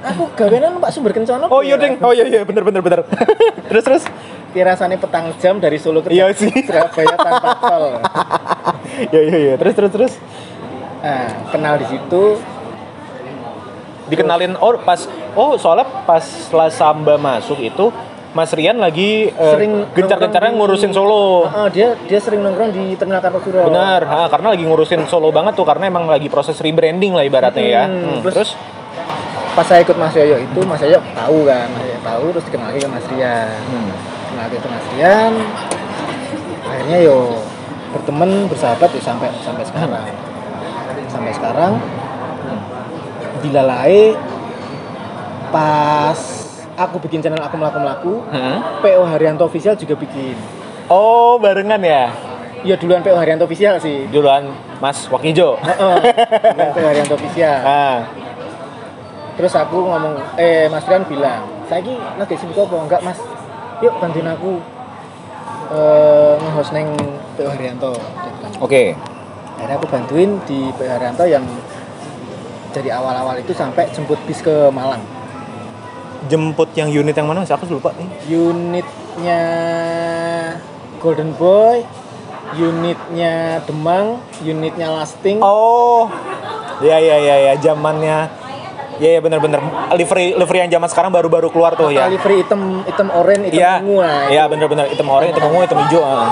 [0.05, 3.01] aku gawenan Pak Sumber Kencono Oh iya ding, oh iya iya bener bener bener.
[3.69, 4.05] terus terus.
[4.51, 6.53] kira rasanya petang jam dari Solo ke Iya sih.
[6.53, 7.85] Surabaya tanpa tol
[9.09, 9.55] Iya iya iya.
[9.57, 10.13] Terus terus terus.
[10.99, 12.39] nah kenal di situ
[14.05, 15.01] Dikenalin oh pas
[15.33, 16.21] oh soalnya pas
[16.53, 17.89] La Samba masuk itu
[18.33, 21.45] Mas Rian lagi eh, sering gencar-gencarnya nongkrong di- ngurusin Solo.
[21.47, 23.69] Heeh, dia dia sering nongkrong di Terminal Kartosuro.
[23.69, 27.61] Benar, ha, karena lagi ngurusin Solo banget tuh karena emang lagi proses rebranding lah ibaratnya
[27.63, 27.83] ya.
[27.85, 28.51] Hmm, Hmm, terus- terus
[29.53, 32.79] Pas saya ikut Mas Yoyo itu, Mas Yoyo tahu kan, Mas Yoyo tahu terus dikenalin
[32.79, 33.49] ke Mas Rian.
[33.63, 33.91] hmm,
[34.33, 35.33] Kenalin ke Mas Rian.
[36.63, 37.19] Akhirnya yo
[37.93, 40.05] berteman, bersahabat ya sampai sampai sekarang.
[41.07, 41.73] Sampai sekarang
[43.43, 44.17] dilalai
[45.51, 46.17] pas
[46.73, 48.81] aku bikin channel aku melaku melaku hmm.
[48.81, 50.39] PO Haryanto official juga bikin
[50.89, 52.09] Oh, barengan ya.
[52.63, 55.59] ya duluan PO Haryanto official sih Duluan Mas Wakijo.
[55.61, 55.97] Heeh,
[56.49, 57.99] duluan PO Haryanto official Ah,
[59.37, 63.19] terus aku ngomong eh Mas Rian bilang saya ini lagi sibuk apa enggak Mas
[63.81, 64.61] yuk bantuin aku
[65.73, 66.93] eh nge-host neng
[67.33, 67.97] PO Haryanto.
[68.61, 68.93] Oke.
[69.57, 71.45] akhirnya aku bantuin di PO Haryanto yang
[72.73, 75.01] dari awal-awal itu sampai jemput bis ke Malang
[76.29, 77.45] Jemput yang unit yang mana?
[77.45, 78.09] Aku lupa nih.
[78.31, 79.43] unitnya
[81.03, 81.83] Golden Boy
[82.57, 86.07] unitnya Demang unitnya Lasting Oh.
[86.83, 88.27] Ya ya ya ya zamannya.
[88.97, 89.61] Ya ya benar-benar
[89.93, 92.07] livery livery yang zaman sekarang baru-baru keluar tuh ya.
[92.07, 93.73] livery hitam hitam oranye hitam Iya.
[93.81, 96.03] ungu nah, Iya benar-benar hitam oranye, hitam ungu, hitam hijau.
[96.03, 96.29] ah.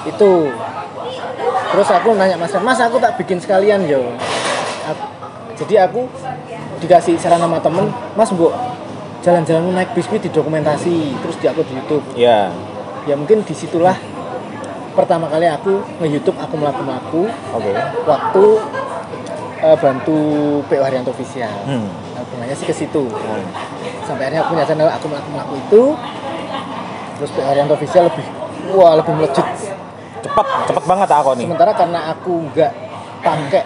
[0.00, 0.30] itu
[1.68, 4.00] terus aku nanya mas mas aku tak bikin sekalian yo
[4.86, 5.10] Aku-
[5.56, 6.06] jadi aku
[6.78, 8.48] dikasih saran sama temen mas bu
[9.20, 12.54] jalan-jalan naik biskuit di dokumentasi terus di upload di YouTube Iya.
[13.04, 13.98] ya mungkin di situlah
[14.94, 17.70] pertama kali aku nge-youtube aku melaku-melaku Oke.
[18.02, 18.44] waktu
[19.60, 20.18] eh, bantu
[20.64, 21.50] PO Haryanto Official.
[21.64, 21.88] Hmm.
[22.12, 23.04] nah, hubungannya sih ke situ.
[23.06, 23.46] Hmm.
[24.02, 25.82] sampai akhirnya aku punya channel aku melaku-melaku itu.
[27.16, 28.26] Terus PO Haryanto Official lebih
[28.70, 29.46] wah lebih melejit.
[30.18, 31.44] Cepet, cepet banget aku nih.
[31.44, 32.72] sementara karena aku nggak
[33.20, 33.62] pakai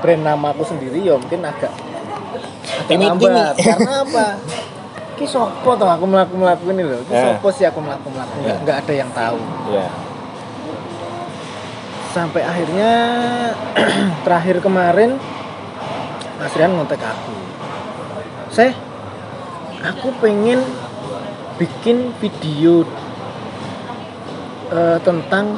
[0.00, 1.72] brand nama aku sendiri ya mungkin agak
[2.86, 3.54] agak lambat.
[3.68, 4.26] karena apa?
[5.14, 7.00] Ki sopo toh aku melaku melaku ini loh.
[7.04, 8.32] Ki sopo sih aku melaku melaku?
[8.40, 8.60] Nggak Eh.
[8.64, 9.38] nggak ada yang tahu.
[9.68, 9.86] Iya.
[12.10, 12.92] Sampai akhirnya
[14.26, 15.14] terakhir kemarin
[16.40, 17.34] Mas Rian ngontek aku
[18.50, 18.74] saya
[19.86, 20.58] aku pengen
[21.56, 22.82] bikin video
[24.74, 25.54] eh, tentang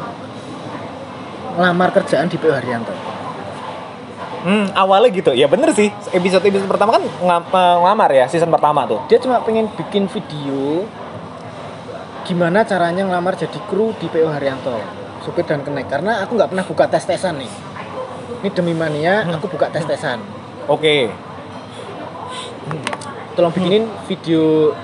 [1.56, 2.94] ngelamar kerjaan di PO Haryanto
[4.42, 5.30] Hmm, awalnya gitu.
[5.30, 5.86] Ya bener sih.
[6.10, 8.98] Episode episode pertama kan eh, ngelamar ya, season pertama tuh.
[9.06, 10.82] dia cuma pengen bikin video
[12.26, 15.86] gimana caranya ngelamar jadi kru di PO Haryanto supir dan kenek.
[15.86, 17.52] Karena aku nggak pernah buka tes tesan nih.
[18.42, 20.18] Ini demi mania aku buka tes tesan
[20.66, 21.06] Oke.
[23.32, 24.74] tolong bikinin video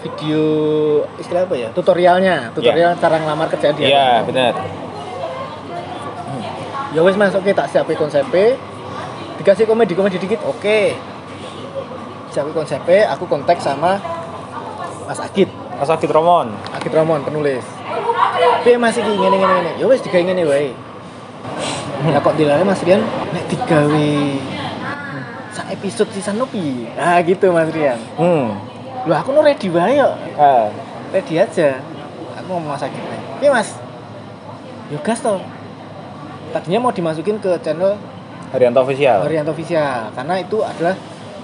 [0.00, 0.42] video
[1.20, 1.68] istilah apa ya?
[1.70, 2.50] Tutorialnya.
[2.56, 4.28] Tutorial cara ngelamar kerjaan di Iya, Haryanto.
[4.32, 4.54] bener.
[6.88, 7.36] ya wes mas.
[7.36, 8.56] Oke tak siapin konsepnya
[9.36, 10.40] dikasih komedi komedi dikit.
[10.42, 10.96] Oke.
[12.32, 14.00] Siapin konsepnya aku kontak sama
[15.04, 15.48] Mas Agit.
[15.76, 16.52] Mas Akit Romon.
[16.72, 17.64] Agit Romon penulis
[18.38, 20.70] tapi masih iki ngene ngene ngene ya wes digawe ngene wae.
[22.06, 23.02] Ya kok dilare Mas Rian?
[23.34, 24.10] Nek digawe.
[25.56, 27.98] Sa episode sisan nopi ah gitu Mas Rian.
[28.14, 28.54] Hmm.
[29.06, 30.66] lu aku nu ready wae kok Eh,
[31.16, 31.80] ready aja.
[32.38, 33.02] Aku ngomong Mas Agit
[33.40, 33.74] iya Mas?
[34.92, 35.20] Yo gas
[36.48, 37.96] tadinya mau dimasukin ke channel
[38.52, 39.20] Haryanto Official.
[39.24, 40.12] Haryanto Official.
[40.16, 40.96] Karena itu adalah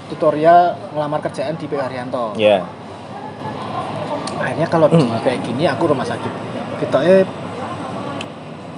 [0.09, 2.37] tutorial ngelamar kerjaan di PO Haryanto.
[2.37, 2.65] Iya.
[4.35, 6.54] akhirnya kalau di kayak gini aku rumah sakit
[6.85, 7.25] kita eh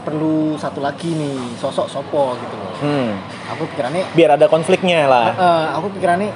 [0.03, 3.17] perlu satu lagi nih sosok sopo gitu loh Hmm.
[3.49, 5.33] aku pikirannya Biar ada konfliknya lah.
[5.33, 6.31] eh, aku pikirannya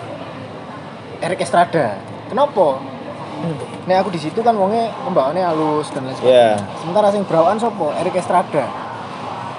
[1.21, 2.81] Eric Estrada kenapa
[3.81, 6.61] Nih aku di situ kan wongnya pembawaannya halus dan lain sebagainya.
[6.61, 6.77] Iya.
[6.77, 8.69] Sementara sing berawaan sopo Eric Estrada.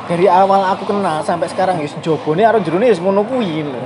[0.05, 3.81] Dari awal aku kenal sampai sekarang yus jobone karo jerone yus ngono kuwi lho.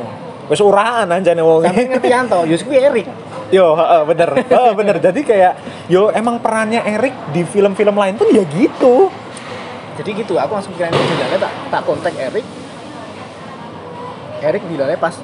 [0.45, 1.63] Wes urahan anjane wong.
[1.63, 3.07] Sampai ngerti Yanto, yus kuwi Eric.
[3.49, 4.29] Yo, heeh, bener.
[4.41, 4.95] Heeh, bener.
[4.97, 5.53] Jadi kayak
[5.85, 9.09] yo emang perannya Eric di film-film lain pun ya gitu.
[9.95, 12.43] jadi gitu aku langsung pikiran itu dilalnya tak tak kontak Erik
[14.43, 15.15] Erik dilalnya pas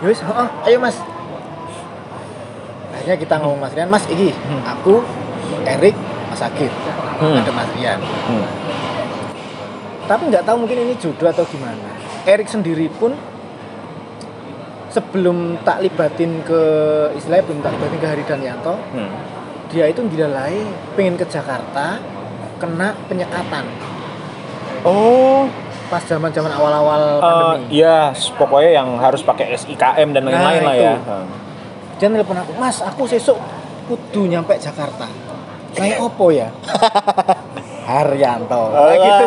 [0.00, 0.96] yowis oh, ayo mas
[2.90, 4.32] akhirnya kita ngomong mas Rian mas iki
[4.64, 5.04] aku
[5.62, 5.92] Erik
[6.26, 6.72] mas Agit
[7.14, 7.36] Hmm.
[7.36, 8.44] ada mas Rian Hmm.
[10.08, 11.84] tapi nggak tahu mungkin ini jodoh atau gimana
[12.24, 13.12] Erik sendiri pun
[14.94, 16.62] sebelum tak libatin ke
[17.12, 19.10] istilahnya belum tak libatin ke Hari Danyanto Hmm.
[19.66, 20.62] dia itu dilalai
[20.94, 21.98] pengen ke Jakarta
[22.54, 23.66] kena penyekatan.
[24.84, 25.50] Oh,
[25.84, 27.64] pas zaman zaman awal-awal eh, pandemi.
[27.74, 30.94] iya, pokoknya yang harus pakai SIKM dan lain-lain Nah, lah ya.
[31.94, 33.34] dia nelpon aku mas aku sesuk
[33.84, 35.10] kudu nyampe Jakarta.
[35.74, 36.46] Naik opo ya?
[37.84, 39.24] Haryanto nah, gitu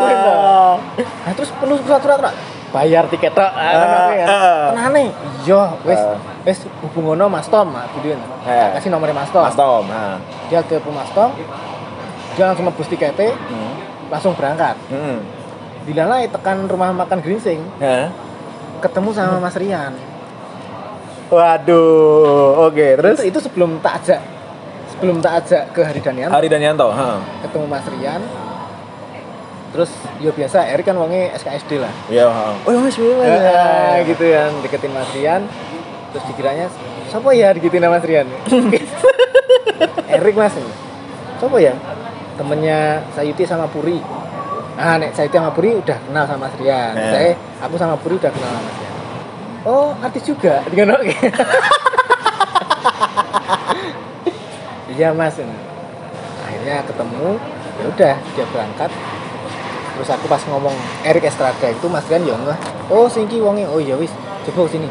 [1.22, 2.34] nah terus penuh surat-surat
[2.70, 4.26] bayar tiket tok kan aku ya
[4.70, 5.04] tenane
[5.42, 6.18] iya wes Ah.
[6.44, 8.68] wes hubungono Mas Tom ah video Eh.
[8.76, 9.84] kasih nomornya Mas Tom Mas Tom.
[9.86, 10.20] Nah.
[10.48, 11.32] dia telepon Mas Tom
[12.34, 13.74] dia langsung nebus tiketnya Hmm.
[14.08, 15.24] langsung berangkat Hmm.
[15.84, 18.12] dilalai tekan rumah makan Gringsing Hah?
[18.80, 19.96] ketemu sama Mas Rian
[21.28, 24.22] Waduh, oke, terus itu, itu sebelum tak ajak
[24.90, 27.20] sebelum tak ajak ke Hari Danian Hari Danyanto, ha.
[27.44, 28.22] ketemu Mas Rian
[29.76, 29.92] terus
[30.24, 31.92] ya biasa Erik kan wongnya SKSD lah.
[32.08, 32.26] Iya.
[32.64, 33.28] Oh, ya Mas, Mas.
[33.44, 35.44] Ah, gitu kan deketin Mas Rian.
[36.16, 36.66] Terus dikiranya
[37.12, 37.52] siapa ya?
[37.52, 38.28] Deketin sama Mas Rian.
[40.18, 40.56] Erik Mas.
[41.38, 41.74] Siapa ya?
[42.38, 44.00] Temennya Sayuti sama Puri.
[44.78, 46.94] Ah nek Sayuti sama Puri udah kenal sama Mas Rian.
[46.96, 47.10] Ya.
[47.12, 48.94] saya aku sama Puri udah kenal sama Mas Rian.
[49.68, 50.64] Oh artis juga?
[50.72, 51.12] Dengan oke
[54.96, 55.38] iya Mas.
[56.48, 57.38] Akhirnya ketemu
[57.78, 58.90] ya udah dia berangkat
[59.98, 62.60] terus aku pas ngomong Erik Estrada itu Mas Rian ya enggak.
[62.94, 63.66] Oh singki wonge.
[63.66, 64.14] Oh ya wis.
[64.46, 64.86] Coba sini.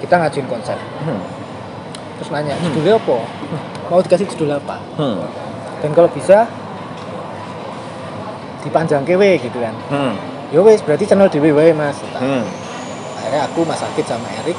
[0.00, 1.20] Kita ngajuin konsep Hmm.
[2.16, 3.16] terus nanya judulnya apa?
[3.92, 4.80] Mau dikasih judul apa?
[4.96, 5.20] Hmm.
[5.80, 6.44] dan kalau bisa
[8.64, 9.76] dipanjang kewe gitu kan.
[9.92, 10.16] Hmm.
[10.52, 12.00] ya wis berarti channel dewe wae mas.
[12.16, 12.44] Hmm.
[13.20, 14.56] akhirnya aku Mas Akid sama Erik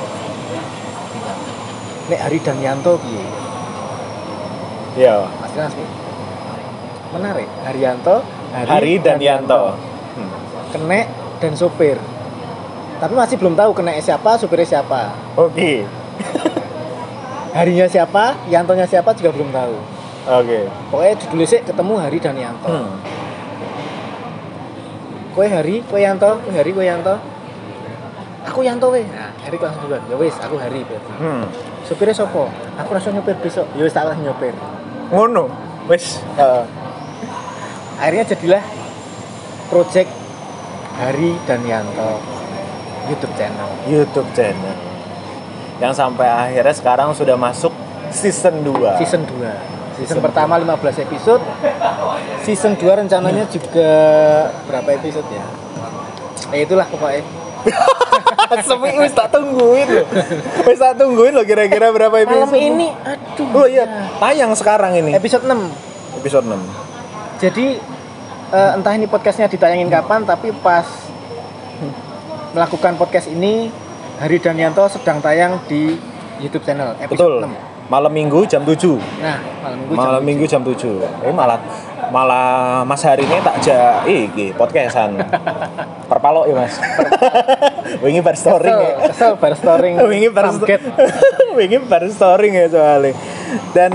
[2.10, 3.26] nek Hari Danyanto piye?
[5.02, 5.26] Iya.
[5.42, 5.72] Mas Rian
[7.12, 7.48] menarik.
[7.68, 8.24] Haryanto
[8.54, 9.74] Hari dan Yanto.
[10.12, 10.30] Hmm.
[10.70, 11.08] kenek
[11.40, 11.96] dan sopir
[12.98, 15.88] tapi masih belum tahu kenek siapa sopirnya siapa Oke.
[17.58, 19.76] harinya siapa Yantonya siapa juga belum tahu
[20.30, 20.60] Oke.
[20.88, 22.94] pokoknya judulnya sih ketemu Hari dan Yanto Hmm.
[25.32, 27.16] kue Hari kue Yanto kue Hari kue Yanto
[28.44, 31.44] aku Yanto weh nah Erik langsung duluan ya wis aku Hari berarti Hmm.
[31.82, 34.52] sopirnya sopo aku rasa nyopir besok ya wis tak lah nyopir
[35.10, 35.52] Ngono.
[35.88, 36.24] Wes.
[36.40, 36.64] Eh,
[38.02, 38.64] akhirnya jadilah
[39.70, 40.10] project
[40.92, 42.18] Hari dan Yanto
[43.08, 44.76] YouTube channel YouTube channel.
[45.78, 47.74] Yang sampai akhirnya sekarang sudah masuk
[48.10, 49.00] season 2.
[49.00, 49.40] season 2
[49.98, 51.44] season pertama 15 episode
[52.42, 53.90] season 2 rencananya juga
[54.66, 55.46] berapa episode ya
[56.52, 57.24] ya itulah pokoknya
[58.68, 60.04] Sepi wis tak tungguin loh.
[60.68, 62.52] Wis tak tungguin loh kira-kira berapa episode.
[62.52, 63.86] malam ini aduh Oh iya,
[64.20, 65.16] tayang sekarang ini.
[65.16, 66.60] episode 6 Episode 6.
[67.40, 67.80] jadi
[68.52, 70.86] eh, entah ini podcastnya ditayangin kapan tapi pas
[72.52, 73.72] melakukan podcast ini
[74.20, 75.98] Hari dan Yanto sedang tayang di
[76.44, 77.48] YouTube channel episode Betul.
[77.48, 78.72] 6 Malam Minggu jam 7.
[79.20, 81.28] nah malam minggu Malam jam Minggu jam 7.
[81.28, 81.60] Eh malah
[82.08, 85.20] malah Mas hari ini tak ja iki podcastan.
[86.12, 86.76] Perpalok ya, Mas.
[88.04, 89.12] Wingi bar storing ya.
[89.12, 90.56] kesel, bar storing wingi bar
[91.60, 93.12] wingi bar storing ya soalnya
[93.76, 93.92] dan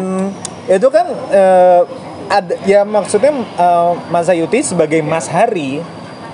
[0.68, 1.80] itu kan eh,
[2.26, 5.82] ada ya maksudnya eh, Mas Ayuti sebagai Mas Hari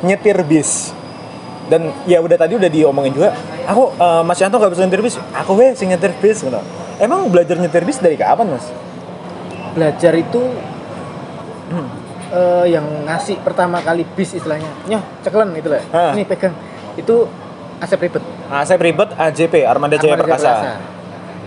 [0.01, 0.93] nyetir bis.
[1.71, 3.33] Dan ya udah tadi udah diomongin juga
[3.65, 5.17] aku eh, Mas Yanto gak bisa nyetir bis.
[5.37, 6.61] Aku weh sing nyetir bis gitu.
[7.01, 8.67] Emang belajar nyetir bis dari kapan Mas?
[9.73, 10.41] Belajar itu
[12.33, 14.69] eh, yang ngasih pertama kali bis istilahnya.
[14.89, 16.13] Nyoh ceklen itu lah Hah.
[16.17, 16.57] ini pegang.
[16.97, 17.29] Itu
[17.81, 18.23] asep ribet.
[18.53, 20.77] Saya ribet AJP Armada Jaya Perkasa.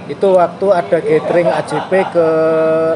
[0.06, 2.26] Itu waktu ada gathering AJP ke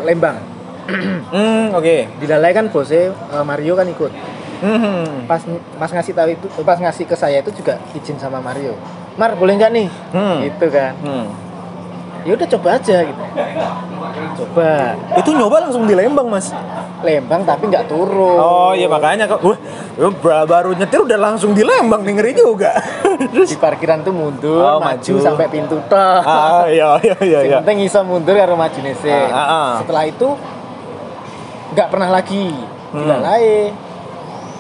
[0.06, 0.49] Lembang
[1.36, 1.96] hmm oke.
[2.20, 4.12] Dilalai kan bosnya eh, Mario kan ikut.
[4.60, 5.24] Hmm.
[5.24, 5.40] Pas
[5.78, 8.76] pas ngasih tahu itu pas ngasih ke saya itu juga izin sama Mario.
[9.16, 9.88] Mar boleh nggak nih?
[10.12, 10.38] Hmm.
[10.44, 10.94] gitu kan.
[11.00, 11.28] Hmm.
[12.20, 13.24] Ya udah coba aja gitu.
[14.36, 14.96] Coba.
[15.16, 16.52] Itu nyoba langsung di Lembang Mas?
[17.00, 18.36] Lembang tapi nggak turun.
[18.36, 19.56] Oh iya makanya kok, wah
[20.14, 22.76] bra- baru nyetir udah langsung di Lembang nih ngeri juga.
[23.32, 25.24] Terus di parkiran tuh mundur Oh, maju, maju.
[25.24, 27.58] sampai pintu toh ah iya iya iya Yang iya.
[27.64, 29.08] penting iso mundur karo maju nese.
[29.08, 29.72] Ah, ah, ah.
[29.80, 30.28] Setelah itu
[31.72, 32.50] nggak pernah lagi
[32.90, 33.06] Hmm.
[33.06, 33.70] dilalai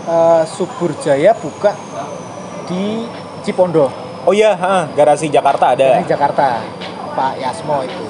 [0.05, 1.73] eh, Subur Jaya buka
[2.65, 3.09] di
[3.41, 3.89] Cipondo
[4.19, 6.03] Oh iya, ha, garasi Jakarta ada.
[6.03, 6.59] Jakarta.
[7.15, 8.03] Pak Yasmo itu.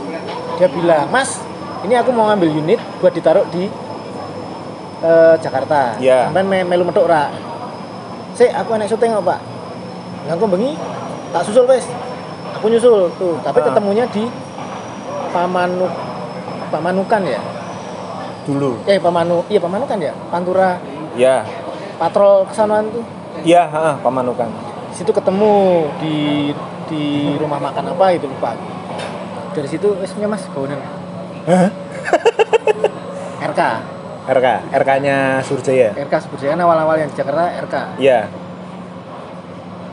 [0.57, 1.37] Dia bilang, "Mas,
[1.85, 3.69] ini aku mau ngambil unit buat ditaruh di
[4.99, 5.95] eh, Jakarta.
[6.27, 7.31] Sampai me melu metuk ra.
[8.35, 9.39] Sik, aku enek syuting kok, Pak.
[10.33, 10.75] Aku bengi
[11.31, 11.87] tak susul wes.
[12.57, 14.27] Aku nyusul tuh, tapi ketemunya di
[15.31, 15.93] Pamanuk
[16.67, 17.39] Pamanukan ya?
[18.49, 18.81] Dulu.
[18.83, 20.13] Eh, Pamanu, iya Pamanukan ya?
[20.27, 20.81] Pantura
[21.13, 21.45] Ya.
[21.95, 23.05] patrol kesanaan tuh.
[23.41, 24.49] Iya, ha, Pamanukan.
[24.89, 25.53] situ ketemu
[26.01, 26.49] di
[26.89, 27.03] di
[27.37, 28.57] rumah makan apa itu lupa
[29.53, 31.69] dari situ esnya mas Hah?
[33.53, 33.61] RK
[34.25, 35.93] RK, RK-nya Surjaya.
[35.95, 38.27] RK sebetulnya awal-awal yang di Jakarta RK Iya.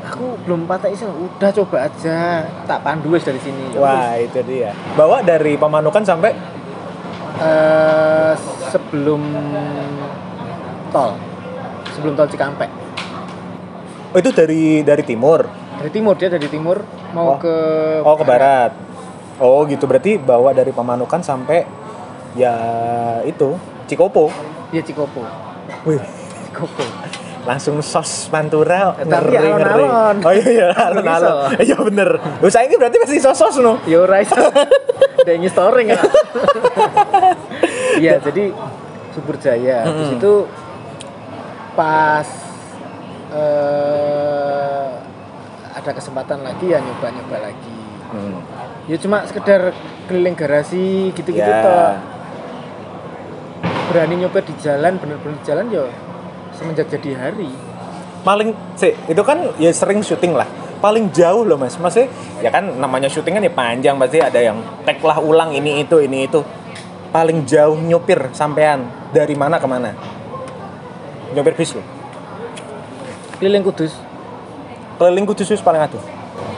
[0.07, 4.73] aku belum patah iseng udah coba aja tak pandu dari sini Wah, itu dia.
[4.97, 6.33] Bawa dari Pamanukan sampai
[7.37, 8.33] Eh,
[8.67, 9.21] sebelum
[10.89, 11.13] tol
[11.93, 12.71] sebelum tol Cikampek
[14.11, 15.45] Oh, itu dari dari timur.
[15.77, 16.81] dari timur dia dari timur
[17.13, 17.39] mau Oh.
[17.39, 17.55] ke
[18.01, 18.73] Oh, ke barat.
[19.37, 19.85] Oh, gitu.
[19.85, 21.69] Berarti bawa dari Pamanukan sampai
[22.33, 22.57] ya
[23.23, 23.53] itu
[23.85, 24.33] Cikopo.
[24.73, 25.21] Iya Cikopo
[25.85, 26.01] Wih,
[26.49, 26.85] Cikopo
[27.47, 29.85] langsung sos Pantura tapi ngeri ngeri.
[30.27, 31.55] Oh iya iya alon-alon.
[31.55, 31.63] Bisa.
[31.63, 32.09] Iya bener.
[32.43, 33.79] Usaha ini berarti masih sos-sos no.
[33.87, 34.21] Yo udah
[35.33, 35.99] ingin storing ya.
[37.97, 38.53] Iya, jadi
[39.17, 39.89] Subur Jaya.
[39.89, 40.19] Habis Mm-mm.
[40.21, 40.35] itu
[41.73, 42.29] pas
[43.33, 44.87] eh,
[45.73, 47.77] ada kesempatan lagi ya nyoba-nyoba lagi.
[48.13, 48.37] Hmm.
[48.85, 49.73] Ya cuma sekedar
[50.07, 51.65] keliling garasi gitu-gitu Ya.
[51.65, 51.93] toh.
[53.89, 55.89] Berani nyoba di jalan, bener-bener di jalan ya
[56.57, 57.53] semenjak jadi hari.
[58.25, 60.49] Paling sih itu kan ya sering syuting lah.
[60.83, 61.77] Paling jauh loh mas.
[61.79, 62.09] Maksudnya
[62.43, 66.01] ya kan namanya syuting kan ya panjang pasti ada yang tag lah ulang ini itu
[66.03, 66.43] ini itu.
[67.07, 69.95] paling jauh nyopir sampean dari mana ke mana?
[71.33, 71.87] Nyopir bis loh.
[73.41, 73.97] keliling Kudus
[75.01, 76.03] Keliling Kudus wis paling aduh.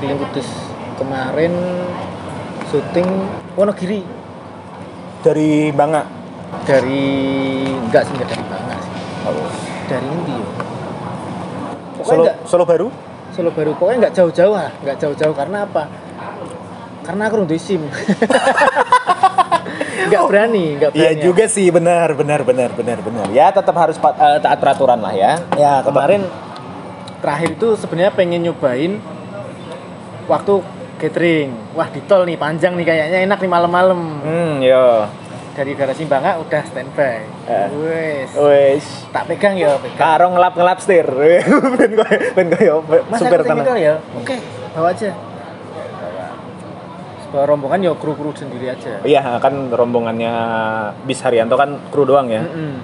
[0.00, 0.48] keliling Kudus
[0.98, 1.52] kemarin
[2.74, 3.06] syuting
[3.54, 4.02] Wonogiri
[5.22, 6.10] Dari Bangka.
[6.66, 7.06] dari
[7.86, 8.92] enggak sih enggak dari Bangka sih
[9.88, 10.50] dari Indi ya
[11.98, 12.88] pokoknya Solo, enggak Solo baru?
[13.34, 13.70] Solo baru.
[13.76, 15.34] Pokoknya enggak jauh-jauh lah enggak jauh-jauh.
[15.36, 15.84] Karena apa?
[17.04, 17.82] Karena aku udah sim.
[20.08, 21.04] Enggak berani enggak berani.
[21.04, 23.26] Iya juga sih, benar, benar, benar, benar, benar.
[23.28, 25.36] Ya tetap harus eh, taat peraturan lah ya.
[25.52, 26.24] ya kemarin
[27.20, 28.96] terakhir itu sebenarnya pengen nyobain
[30.24, 30.64] waktu
[30.96, 33.18] catering wah di tol nih panjang nih kayaknya.
[33.28, 34.00] Enak nih malam-malam.
[34.24, 35.04] Hmm, yo.
[35.58, 37.66] Dari garasi Bangka udah standby Eh.
[37.76, 38.86] wes Wes.
[39.10, 41.06] tak pegang ya pegang Karo ngelap ngelap setir.
[41.78, 42.74] ben koyo ben koyo
[43.12, 43.66] supir tenan.
[43.74, 44.34] ya oke
[44.70, 45.10] bawa aja
[47.28, 50.32] bawa rombongan ya kru kru sendiri aja Iya, kan rombongannya
[51.04, 52.40] Bis Haryanto kan kru doang ya.
[52.40, 52.78] Mm-mm.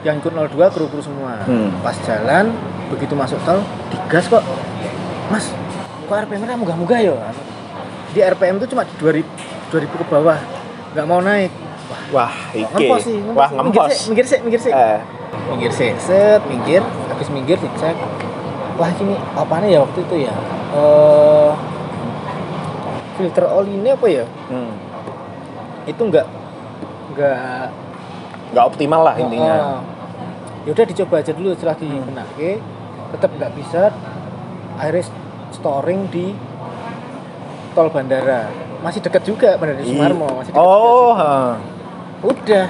[0.00, 1.74] yang ikut 02 kru kru semua Hmm.
[1.82, 2.54] pas jalan
[2.88, 4.40] begitu masuk tol digas kok
[5.28, 5.50] mas
[6.06, 7.18] kok RPM nya munggah-munggah ya
[8.08, 9.26] di RPM itu cuma di 2000
[9.68, 10.38] 2000 ke bawah
[10.98, 11.54] nggak mau naik.
[12.10, 12.66] Wah, iki.
[12.66, 13.54] ngempos sih Wah, sih.
[13.54, 13.86] ngempos.
[13.86, 14.72] minggir sih minggir sih minggir sih.
[14.74, 14.98] Eh,
[15.46, 15.90] minggir sih.
[15.94, 16.82] Set minggir.
[16.82, 17.94] Habis minggir dicek.
[18.74, 20.34] Wah ini apa ya waktu itu ya?
[20.74, 21.50] Eh
[23.14, 24.26] filter oli ini apa ya?
[24.50, 24.74] Hmm.
[25.88, 26.28] itu enggak
[27.14, 27.72] enggak
[28.52, 29.80] Nggak optimal lah intinya.
[30.66, 32.58] ya udah dicoba aja dulu setelah dibenake
[33.14, 33.94] tetap nggak bisa.
[34.76, 35.06] Akhirnya
[35.54, 36.34] storing di
[37.72, 39.90] tol bandara masih dekat juga bandara Ih.
[39.90, 41.14] Sumarmo masih dekat Oh,
[42.22, 42.66] juga udah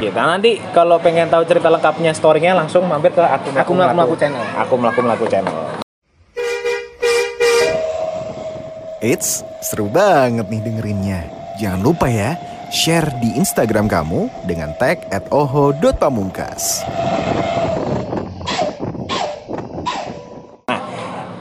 [0.00, 4.14] Kita nanti kalau pengen tahu cerita lengkapnya storynya langsung mampir ke aku Aku Melaku Melaku
[4.16, 4.44] channel.
[4.56, 5.56] Aku melaku melaku channel.
[9.04, 11.20] Eits, seru banget nih dengerinnya.
[11.60, 12.36] Jangan lupa ya,
[12.72, 16.84] share di Instagram kamu dengan tag at oho.pamungkas.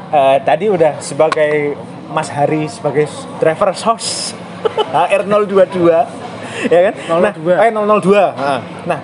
[0.10, 1.78] Eh, tadi udah sebagai
[2.10, 3.06] Mas Hari sebagai
[3.38, 4.34] driver sos
[4.92, 5.78] HR022
[6.68, 6.94] ya kan?
[7.08, 7.56] 002.
[7.56, 8.36] Nah, eh 002.
[8.36, 9.00] Nah, nah,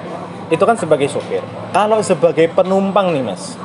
[0.52, 1.40] itu kan sebagai sopir.
[1.72, 3.56] Kalau sebagai penumpang nih Mas,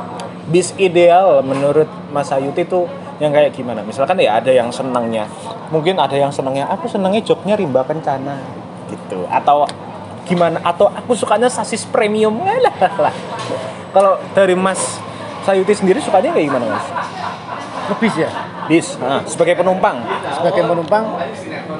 [0.46, 2.86] bis ideal menurut Mas Ayuti itu
[3.18, 3.82] yang kayak gimana?
[3.82, 5.26] Misalkan ya ada yang senangnya,
[5.74, 8.38] mungkin ada yang senangnya, aku senangnya joknya rimba kencana
[8.88, 9.66] gitu, atau
[10.24, 10.62] gimana?
[10.62, 13.14] Atau aku sukanya sasis premium lah lah.
[13.90, 15.02] Kalau dari Mas
[15.40, 16.86] Sayuti sendiri sukanya kayak gimana Mas?
[17.90, 18.30] Lebih ya
[18.64, 19.98] Bis, nah, sebagai penumpang.
[20.32, 21.04] sebagai penumpang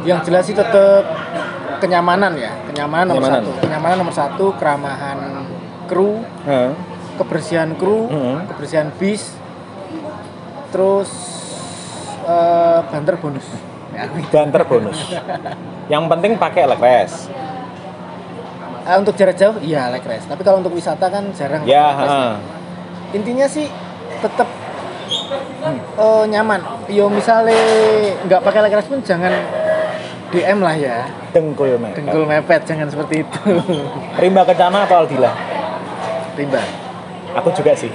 [0.03, 1.07] yang jelas sih tetap
[1.79, 3.43] kenyamanan ya kenyamanan nomor Kenyamanan.
[3.47, 5.19] satu kenyamanan nomor satu keramahan
[5.87, 6.21] kru
[7.17, 8.37] kebersihan kru Mhm.
[8.49, 9.33] kebersihan bis
[10.69, 11.11] terus
[12.23, 13.47] eh, banter bonus
[14.31, 14.97] Banter bonus.
[15.87, 17.27] Yang penting pakai lekres.
[18.81, 22.11] Ah, untuk jarak jauh iya leg rest tapi kalau untuk wisata kan jarang Ya, leg
[23.13, 23.69] intinya sih
[24.17, 24.49] tetap
[25.77, 27.57] eh, nyaman yo misalnya
[28.23, 29.31] nggak pakai leg rest pun jangan
[30.31, 30.99] DM lah ya
[31.31, 31.97] Dengkul mepet.
[31.97, 33.41] dengkul mepet jangan seperti itu
[34.17, 35.33] Rimba kencana apa Aldila?
[36.33, 36.63] rimba
[37.33, 37.87] Aku juga sih.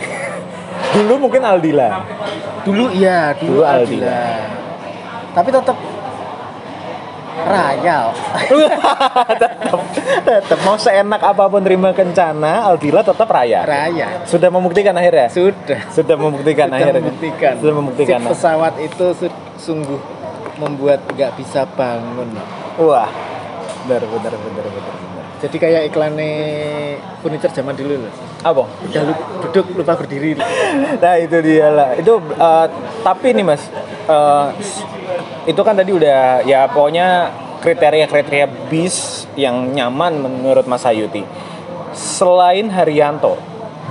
[0.93, 2.07] Dulu mungkin Aldila.
[2.63, 4.07] dulu iya dulu, Dulu Aldila.
[4.07, 4.23] Aldila.
[5.31, 5.77] tapi tetap
[7.45, 8.09] Rayal
[9.31, 9.79] tetap,
[10.25, 13.61] tetap mau seenak apa pun terima kencana, Aldila tetap raya.
[13.61, 15.29] Raya Sudah membuktikan akhirnya.
[15.29, 17.01] sudah Sudah membuktikan sudah akhirnya.
[17.01, 18.19] membuktikan Sudah membuktikan.
[18.19, 20.01] Sip pesawat itu su- sungguh
[20.57, 22.33] membuat nggak bisa bangun
[22.75, 23.09] Wah.
[23.85, 24.93] Benar, benar, benar, benar,
[25.35, 26.31] jadi kayak iklannya
[27.21, 28.65] furniture zaman dulu loh Apa?
[28.65, 29.01] udah
[29.45, 30.33] duduk lupa berdiri
[31.03, 31.93] Nah itu dia lah.
[31.93, 32.65] Itu eh,
[33.03, 33.69] tapi nih mas,
[34.07, 34.45] eh,
[35.45, 37.29] itu kan tadi udah ya pokoknya
[37.61, 41.25] kriteria-kriteria bis yang nyaman menurut Mas Ayuti.
[41.95, 43.39] Selain Haryanto,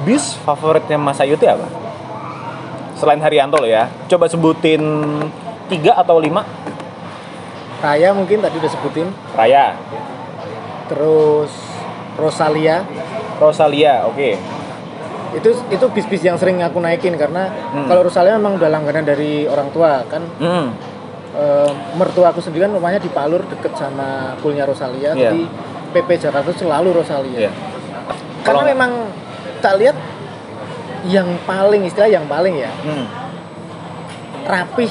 [0.05, 1.67] bis favoritnya Mas Ayuti apa?
[2.95, 4.83] Selain Haryanto loh ya, coba sebutin
[5.67, 6.47] tiga atau lima.
[7.83, 9.77] Raya mungkin tadi udah sebutin Raya,
[10.89, 11.53] terus
[12.17, 12.81] Rosalia
[13.37, 14.31] Rosalia, oke.
[15.35, 17.91] itu itu bis-bis yang sering aku naikin karena Hmm.
[17.91, 20.71] kalau Rosalia memang udah langganan dari orang tua kan Hmm.
[21.35, 25.31] Eh, mertua aku sendiri kan rumahnya di Palur deket sama poolnya Rosalia Iya.
[25.31, 25.41] jadi
[25.93, 27.53] PP Jakarta selalu Rosalia Iya.
[28.43, 28.91] karena Kalau- memang
[29.59, 29.97] tak lihat
[31.05, 33.05] yang paling istilah yang paling ya Hmm.
[34.45, 34.89] rapih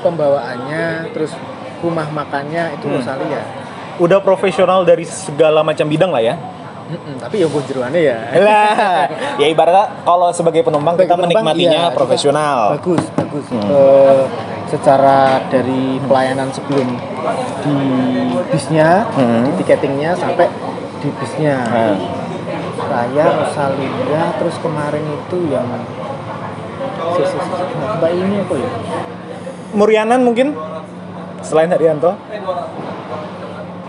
[0.00, 1.32] pembawaannya terus
[1.78, 2.96] rumah makannya itu Hmm.
[2.96, 3.42] Rosalia
[3.96, 6.36] Udah profesional dari segala macam bidang lah ya.
[6.86, 11.82] Mm-mm, tapi ya jeruannya ya lah ya ibaratnya kalau sebagai penumpang kita Bagi penumpang, menikmatinya
[11.82, 13.66] iya, profesional bagus bagus Hmm.
[13.66, 14.22] Eh,
[14.76, 17.00] secara dari pelayanan sebelum
[17.64, 17.76] di
[18.52, 19.48] bisnya, Hmm.
[19.48, 20.46] di tiketingnya sampai
[21.00, 21.56] di bisnya.
[21.64, 21.96] Nah,
[22.86, 25.66] Raya, Rosalinda, terus kemarin itu yang
[27.16, 27.62] si, si, si,
[27.98, 28.70] Mbak ini apa ya?
[29.72, 30.54] Murianan mungkin
[31.40, 32.14] selain Haryanto,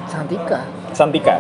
[0.08, 0.66] Santika.
[0.96, 1.36] Santika.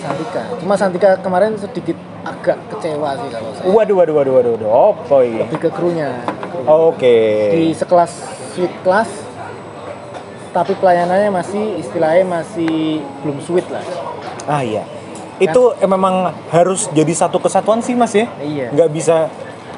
[0.00, 0.42] Santika.
[0.62, 3.66] Cuma Santika kemarin sedikit agak kecewa sih kalau saya.
[3.68, 4.70] Waduh, waduh, waduh, waduh, waduh.
[4.96, 5.44] Apa ini?
[5.44, 6.10] Lebih ke krunya.
[6.64, 7.16] Oke.
[7.52, 9.10] Di sekelas suite class
[10.54, 13.82] tapi pelayanannya masih istilahnya masih belum sweet lah.
[14.46, 14.86] Ah iya.
[15.42, 18.30] Itu eh, memang harus jadi satu kesatuan sih mas ya.
[18.38, 18.70] Iya.
[18.70, 19.16] Nggak bisa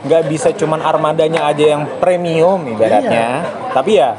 [0.05, 3.49] nggak bisa cuman armadanya aja yang premium ibaratnya.
[3.73, 4.13] Tapi ya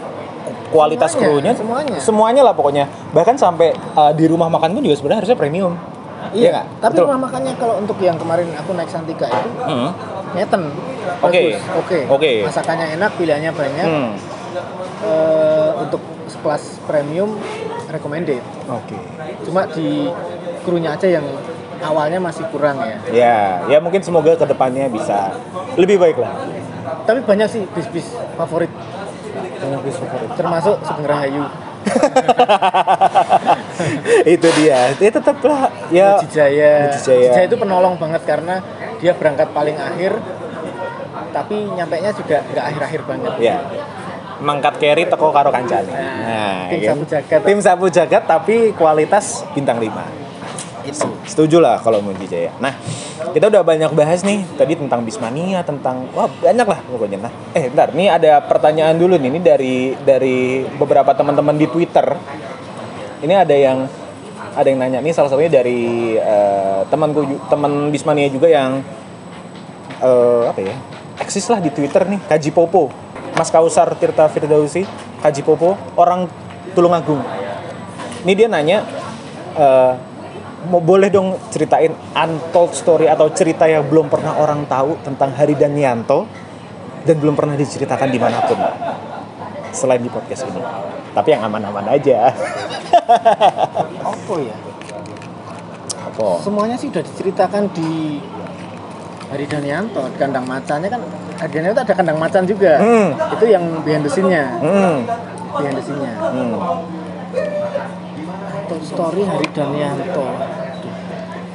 [0.74, 1.98] kualitas Semuanya, krunya semuanya.
[2.02, 2.90] semuanya lah pokoknya.
[3.14, 5.78] Bahkan sampai uh, di rumah makan pun juga sebenarnya harusnya premium.
[6.34, 6.66] Iya nggak?
[6.82, 7.06] Tapi Betul.
[7.06, 9.94] rumah makannya kalau untuk yang kemarin aku naik Santika itu Hmm.
[10.34, 10.74] ngeten.
[11.22, 11.56] Oke.
[11.78, 12.00] Oke.
[12.10, 12.32] Oke.
[12.44, 13.86] Masakannya enak, pilihannya banyak.
[13.86, 14.12] Hmm.
[14.98, 17.38] Eh, untuk sekelas premium
[17.94, 18.42] recommended.
[18.66, 18.98] Oke.
[19.46, 20.10] Cuma di
[20.66, 21.22] krunya aja yang
[21.86, 22.98] awalnya masih kurang ya.
[23.14, 23.38] Ya,
[23.70, 25.38] ya mungkin semoga ke depannya bisa
[25.78, 26.34] lebih baik lah.
[27.06, 28.74] Tapi banyak sih bis-bis favorit
[29.62, 30.30] Banyak bis favorit.
[30.34, 31.46] termasuk Sugeng Rahayu,
[34.36, 34.92] itu dia.
[34.98, 36.20] Ya tetaplah ya.
[36.28, 36.90] Jaya.
[36.98, 37.46] Jaya.
[37.46, 38.66] itu penolong banget karena
[38.98, 40.18] dia berangkat paling akhir
[41.32, 43.34] tapi nyampe nya juga nggak akhir-akhir banget.
[43.40, 43.58] Ya.
[44.38, 45.90] Mangkat carry teko karo kancane.
[45.90, 46.94] Nah, tim kan?
[46.94, 47.40] sapu jagat.
[47.42, 49.90] Tim sapu jagat tapi kualitas bintang 5.
[50.88, 51.08] Itu.
[51.28, 52.54] Setuju lah kalau Muji Jaya.
[52.64, 52.72] Nah,
[53.36, 57.28] kita udah banyak bahas nih tadi tentang Bismania, tentang wah banyak lah pokoknya.
[57.28, 62.08] Nah, eh bentar, nih ada pertanyaan dulu nih, ini dari dari beberapa teman-teman di Twitter.
[63.20, 63.84] Ini ada yang
[64.58, 68.80] ada yang nanya nih salah satunya dari eh, temanku teman Bismania juga yang
[70.00, 70.76] eh, apa ya?
[71.18, 73.07] Eksis lah di Twitter nih, Kaji Popo.
[73.38, 74.82] Mas Kausar Tirta Firdausi,
[75.22, 76.26] Kaji Popo, orang
[76.74, 77.22] Tulungagung.
[78.26, 78.82] Ini dia nanya
[79.54, 79.94] eh,
[80.66, 85.54] mau boleh dong ceritain untold story atau cerita yang belum pernah orang tahu tentang Hari
[85.54, 86.26] Danianto
[87.06, 88.58] dan belum pernah diceritakan di mana pun
[89.70, 90.62] selain di podcast ini.
[91.14, 92.34] Tapi yang aman-aman aja.
[94.02, 94.56] Apa ya?
[96.10, 96.42] Apa?
[96.42, 98.18] Semuanya sih udah diceritakan di
[99.30, 101.02] Hari Danianto, kandang macannya kan
[101.38, 102.82] Hari Danianto ada kandang macan juga.
[102.82, 103.14] Hmm.
[103.38, 104.44] Itu yang behind the scene-nya.
[104.58, 105.06] Hmm.
[105.54, 106.14] Behind the scene-nya.
[106.18, 106.54] hmm.
[108.68, 110.26] Untuk story Hari Danianto.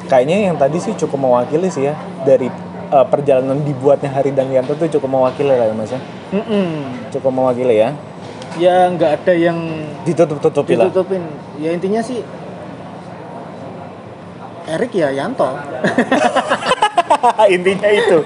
[0.06, 2.46] Kayaknya yang tadi sih cukup mewakili sih ya dari
[2.88, 6.00] eh, perjalanan dibuatnya Hari Danianto tuh cukup mewakili lah ya Mas ya.
[6.30, 6.68] Mm-mm.
[7.10, 7.90] Cukup mewakili ya.
[8.54, 9.56] Ya nggak ada yang
[10.04, 10.88] Ditutup-tutupi lah.
[10.88, 11.24] ditutupin.
[11.56, 12.20] Ya intinya sih
[14.64, 15.48] Erik ya Yanto.
[17.54, 18.18] Intinya itu.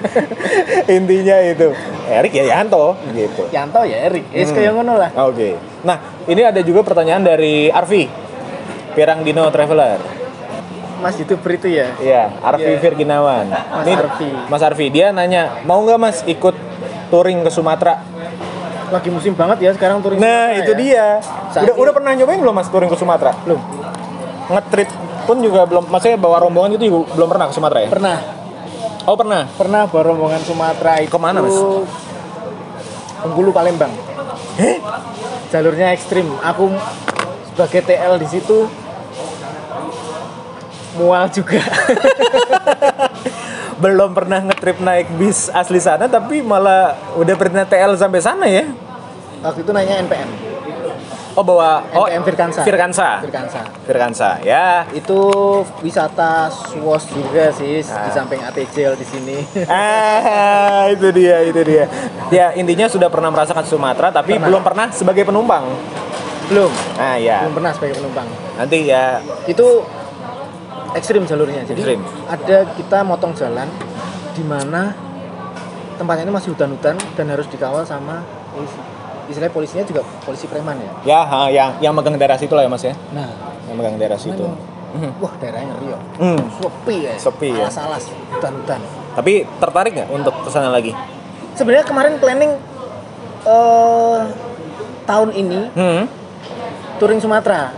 [0.96, 1.68] Intinya itu.
[2.06, 3.42] Erik ya Yanto gitu.
[3.50, 4.24] Yanto ya Erik.
[4.30, 4.54] Eh Hmm.
[4.54, 5.10] kayak ngono lah.
[5.22, 5.58] Oke.
[5.82, 8.06] Nah, ini ada juga pertanyaan dari Arfi.
[8.92, 9.98] Pirang Dino Traveler.
[10.96, 11.92] Mas youtuber itu ya.
[11.96, 12.80] Iya, Arfi Iya.
[12.80, 13.44] Virginawan.
[13.46, 14.28] Mas Ini Arfi.
[14.48, 16.56] Mas Arfi, dia nanya, mau nggak Mas ikut
[17.08, 18.00] touring ke Sumatera?
[18.88, 20.78] Lagi musim banget ya sekarang touring Nah, Sumatera itu ya.
[20.78, 21.06] dia.
[21.52, 23.36] Saat Udah, ini- udah pernah nyobain belum Mas touring ke Sumatera?
[23.44, 23.60] Belum.
[24.48, 24.88] Ngetrip
[25.26, 27.88] pun juga belum, maksudnya bawa rombongan itu juga belum pernah ke Sumatera ya?
[27.90, 28.16] Pernah.
[29.06, 29.46] Oh pernah.
[29.54, 31.14] Pernah bawa rombongan Sumatera itu.
[31.14, 31.54] Ke mana, Mas?
[33.22, 33.94] Bengkulu Palembang.
[34.58, 34.82] Eh?
[35.54, 36.26] Jalurnya ekstrim.
[36.42, 36.74] Aku
[37.54, 38.66] sebagai TL di situ
[40.98, 41.62] mual juga.
[43.76, 48.64] belum pernah ngetrip naik bis asli sana tapi malah udah pernah TL sampai sana ya?
[49.44, 50.55] Waktu itu nanya NPM.
[51.36, 52.64] Oh bawa oh NPM Firkansa.
[52.64, 53.20] Firkansa.
[53.20, 53.60] Firkansa.
[53.84, 54.88] Firkansa ya.
[54.90, 55.20] Itu
[55.78, 58.08] wisata SWOS juga sih Ah.
[58.08, 59.38] di samping ATJL di sini.
[59.68, 61.84] Ah itu dia itu dia.
[62.28, 64.48] Ya intinya sudah pernah merasakan Sumatera tapi Pernah.
[64.48, 65.68] belum pernah sebagai penumpang.
[66.48, 66.72] Belum.
[66.96, 67.44] Ah ya.
[67.44, 68.26] Belum pernah sebagai penumpang.
[68.56, 69.84] Nanti ya Itu
[70.92, 71.68] ekstrim jalurnya.
[71.68, 72.00] Jadi Ekstrim.
[72.24, 73.68] ada kita motong jalan
[74.32, 74.96] di mana
[75.96, 78.80] tempatnya ini masih hutan-hutan dan harus dikawal sama polisi.
[79.26, 80.90] Istilahnya polisinya juga polisi preman ya.
[81.04, 82.94] ya ha, yang yang megang daerah situ lah ya mas ya.
[83.10, 83.30] Nah,
[83.66, 84.44] Yang megang daerah situ.
[84.96, 85.98] Cuman, wah daerahnya ngeri ya.
[86.16, 86.38] Hmm.
[86.56, 87.12] Sepi ya.
[87.18, 87.66] Sepi ya.
[87.66, 88.80] Alas-alas, hutan-hutan.
[89.12, 90.94] Tapi tertarik nggak untuk ke sana lagi?
[91.52, 92.52] Sebenarnya kemarin planning
[93.44, 94.20] eh
[95.04, 96.04] tahun ini Hmm.
[96.96, 97.74] touring Sumatera.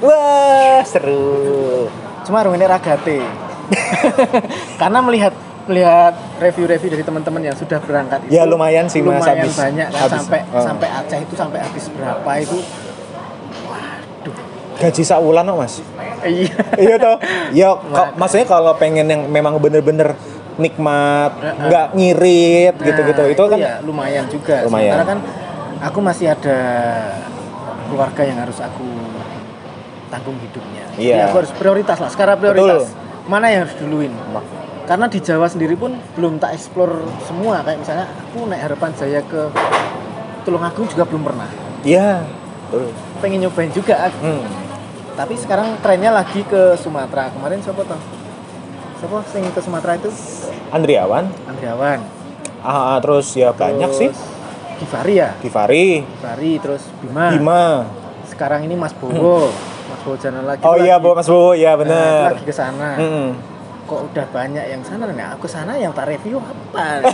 [0.00, 1.88] Wah seru.
[2.22, 3.20] Cuma rumahnya ragate.
[4.80, 5.32] Karena melihat
[5.64, 9.88] melihat review-review dari teman-teman yang sudah berangkat itu Ya, lumayan sih, Mas, lumayan habis- banyak
[9.88, 10.12] kan habis.
[10.18, 10.62] sampai Oh.
[10.62, 12.58] sampai Aceh itu sampai habis berapa itu
[14.80, 15.74] Gaji saulan kok mas.
[16.24, 17.16] iya iya toh.
[17.52, 17.68] Ya,
[18.20, 20.16] maksudnya kalau pengen yang memang bener-bener
[20.56, 24.96] nikmat, nggak ngirit Nah, gitu-gitu, itu, kan ya lumayan juga Lumayan.
[24.96, 25.18] sementara kan
[25.82, 26.58] aku masih ada
[27.86, 28.88] keluarga yang harus aku
[30.08, 30.84] tanggung hidupnya.
[30.90, 31.28] Jadi Iya.
[31.28, 32.88] aku harus prioritas lah, skala prioritas.
[33.24, 34.12] Mana yang harus duluin?
[34.90, 37.62] Karena di Jawa sendiri pun belum tak explore semua.
[37.62, 39.46] Kayak misalnya aku naik harapan saya ke
[40.42, 41.46] Tulungagung juga belum pernah.
[41.86, 42.26] Iya.
[42.66, 42.90] Betul.
[43.22, 44.10] Pengen nyobain juga.
[44.10, 44.18] aku.
[44.18, 44.42] Hmm.
[45.14, 47.30] Tapi sekarang trennya lagi ke Sumatera.
[47.30, 48.02] Kemarin siapa tau?
[48.98, 50.10] Siapa sing ke Sumatera itu?
[50.74, 51.30] Andriawan.
[51.46, 52.02] Andriawan.
[52.58, 54.10] Ah, ah, terus ya banyak sih.
[54.10, 54.26] Terus
[54.80, 55.30] Givari ya?
[55.38, 57.30] Givari, Givari terus Bima.
[57.30, 57.64] Bima.
[58.26, 59.52] Sekarang ini Mas Bowo.
[59.86, 60.64] Mas Bowo jalan lagi.
[60.66, 62.30] Oh iya, Bu Mas Bu, ya Nah, itu bener.
[62.32, 62.96] lagi ke sana.
[62.98, 63.49] Mm-mm.
[63.90, 67.02] Kok udah banyak yang sana nah aku sana yang tak review apa?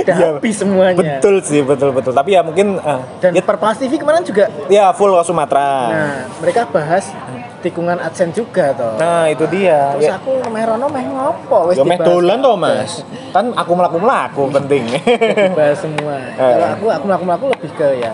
[0.00, 1.20] udah Iya, habis semuanya.
[1.20, 2.16] Betul sih, betul betul.
[2.16, 5.92] Tapi ya mungkin ah, Dan ya, per Plus TV kemarin juga ya full ke Sumatera.
[5.92, 7.12] Nah, mereka bahas
[7.60, 8.96] tikungan AdSense juga toh.
[8.96, 9.92] Nah, itu dia.
[10.00, 12.56] Terus Ya, aku meh rono meh ngopo wis ya meh dolan toh.
[12.56, 13.04] Mas.
[13.36, 14.88] Kan aku melaku-melaku penting.
[14.88, 16.16] Dibahas semua.
[16.40, 16.54] Eh.
[16.56, 18.12] Kalau aku aku melaku-melaku lebih ke ya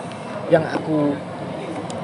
[0.50, 1.14] yang aku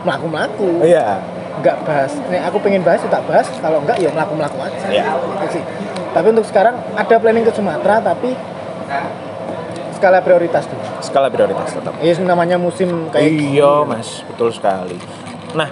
[0.07, 0.87] melaku-melaku.
[0.87, 1.40] Iya.
[1.59, 2.13] Enggak bahas.
[2.31, 4.79] Nih aku pengen bahas ya tak bahas, kalau enggak ya melaku-melaku aja.
[4.87, 5.05] Iya.
[5.19, 5.63] Gitu sih.
[6.11, 8.35] Tapi untuk sekarang ada planning ke Sumatera tapi
[9.95, 10.83] skala prioritas dulu.
[11.05, 11.95] Skala prioritas tetap.
[12.01, 13.29] Ya namanya musim kayak.
[13.31, 14.97] Iya, Mas, betul sekali.
[15.51, 15.67] Nah,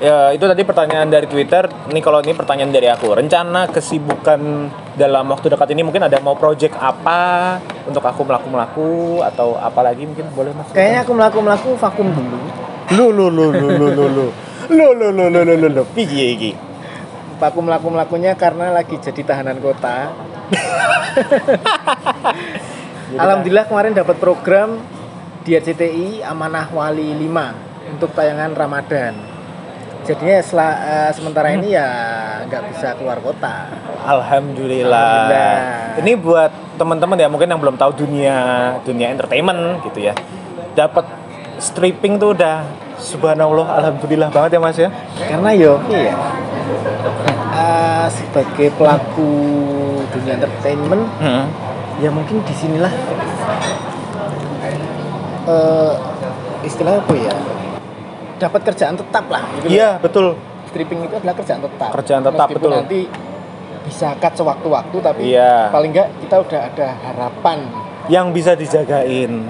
[0.00, 1.68] ya itu tadi pertanyaan dari Twitter.
[1.68, 3.12] Ini kalau ini pertanyaan dari aku.
[3.12, 4.40] Rencana kesibukan
[4.96, 10.08] dalam waktu dekat ini mungkin ada mau project apa untuk aku melaku-melaku atau apa lagi
[10.08, 10.72] mungkin boleh Mas?
[10.72, 12.40] Kayaknya aku melaku-melaku vakum dulu.
[12.88, 14.26] lu lu lu lu lu lu lu
[14.68, 16.52] lu lu lu lu lu lu piye iki?
[17.38, 20.10] Vakum melaku-melakunya karena lagi jadi tahanan kota.
[23.22, 24.82] Alhamdulillah kemarin dapat program
[25.46, 29.14] di RCTI Amanah Wali 5 untuk tayangan Ramadan.
[30.04, 31.88] Jadinya sela- eh, sementara ini ya
[32.48, 33.70] nggak bisa keluar kota.
[34.04, 34.92] Alhamdulillah.
[34.92, 35.56] Alhamdulillah.
[36.04, 38.36] Ini buat teman-teman ya mungkin yang belum tahu dunia
[38.82, 40.14] dunia entertainment gitu ya.
[40.76, 41.06] Dapat
[41.60, 44.90] stripping tuh udah subhanallah alhamdulillah banget ya Mas ya.
[45.16, 46.14] Karena yo iya.
[47.50, 49.30] Eh, sebagai pelaku
[50.08, 51.44] dunia entertainment Hmm.
[51.98, 52.92] ya mungkin di sinilah
[55.44, 55.92] eh
[56.60, 57.34] istilahnya apa ya
[58.38, 59.66] dapat kerjaan tetap lah gitu.
[59.68, 60.38] Iya, betul.
[60.68, 62.72] stripping itu adalah kerjaan tetap Kerjaan tetap, Meskipun betul.
[62.76, 63.00] nanti
[63.82, 65.72] bisa cut sewaktu-waktu tapi Iya.
[65.72, 67.58] paling enggak kita udah ada harapan
[68.06, 69.48] Yang bisa dijagain.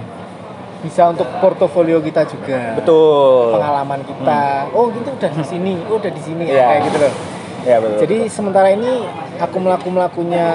[0.78, 3.52] Bisa untuk portofolio kita juga Betul.
[3.52, 7.14] pengalaman kita oh gitu udah di sini oh udah di sini ya kayak gitu loh
[7.60, 7.98] Ya betul.
[8.00, 9.02] jadi sementara ini
[9.36, 10.46] aku melaku melakunya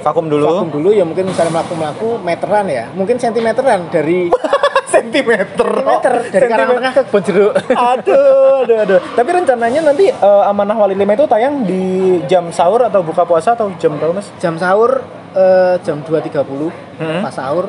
[0.00, 0.48] vakum dulu.
[0.48, 4.32] vakum dulu ya mungkin misalnya melaku melaku meteran ya mungkin sentimeteran dari
[4.92, 5.68] sentimeter.
[5.76, 7.52] meter dari Karang Tengah ke Kebon Jeruk
[7.92, 9.00] aduh, aduh, aduh.
[9.12, 11.84] Tapi rencananya nanti eh, Amanah Wali 5 itu tayang di
[12.24, 14.32] jam sahur atau buka puasa atau jam berapa, Mas?
[14.38, 17.20] jam sahur eh, jam 2.30 Hmm.
[17.20, 17.68] pas sahur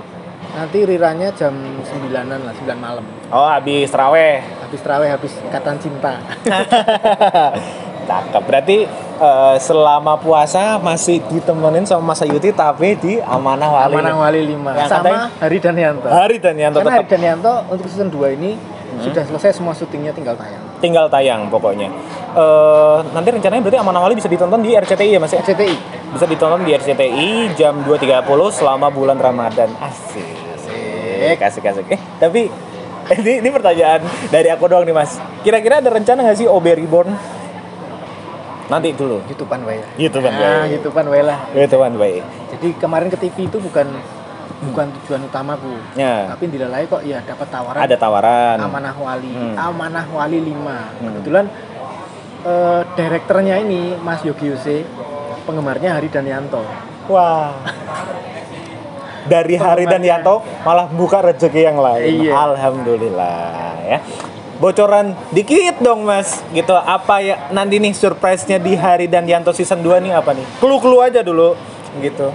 [0.49, 4.39] nanti riranya jam 9-an lah 9 malam Oh, habis teraweh.
[4.61, 6.15] habis terawih habis ikatan cinta
[8.07, 8.39] Cakep.
[8.41, 8.77] Berarti
[9.19, 13.93] eh, selama puasa masih ditemenin sama Mas Ayuti tapi di Amanah Wali.
[13.93, 17.53] Amanah Wali 5 Yang sama katanya- Hari Danianto Hari dan Yanto karena Hari tetap Danianto
[17.67, 18.51] untuk season 2 ini
[18.97, 21.89] sudah selesai semua syutingnya tinggal tayang tinggal tayang pokoknya.
[22.31, 25.41] Eh, nanti rencananya berarti Amanah Wali bisa ditonton di RCTI ya, Mas ya?
[25.41, 25.75] RCTI
[26.07, 29.67] Bisa ditonton di RCTI jam 2.30 selama bulan Ramadan.
[29.77, 30.23] Asik.
[30.55, 31.37] Asik.
[31.37, 31.85] Asik, asik.
[31.89, 32.47] Eh, tapi
[33.17, 35.15] ini, ini pertanyaan dari aku doang nih, Mas.
[35.41, 37.11] Kira-kira ada rencana nggak sih OB Reborn?
[38.67, 39.23] Nanti dulu.
[39.25, 39.79] YouTubean lah.
[39.95, 40.75] YouTubean nah, wae.
[40.75, 42.23] YouTubean wae lah YouTubean baik.
[42.49, 43.87] jadi kemarin ke TV itu bukan
[44.59, 46.27] bukan tujuan utamaku Ya.
[46.27, 48.57] tapi dilalai kok ya dapat tawaran Ada tawaran.
[48.59, 49.55] Amanah Wali, Hmm.
[49.55, 50.99] Amanah Wali 5.
[50.99, 51.45] Kebetulan
[52.43, 54.83] eh, direkturnya ini Mas Yogi Yuse,
[55.47, 56.59] penggemarnya Hari Danianto.
[57.07, 57.55] Wah.
[59.27, 62.27] Dari Hari dan Yanto malah buka rezeki yang lain.
[62.27, 62.31] Iya.
[62.31, 63.99] Alhamdulillah ya.
[64.59, 66.43] Bocoran dikit dong Mas.
[66.55, 70.47] Gitu apa ya nanti nih surprise-nya di Hari dan Yanto season 2 nih apa nih?
[70.63, 71.59] Clue-clue aja dulu
[71.99, 72.31] gitu.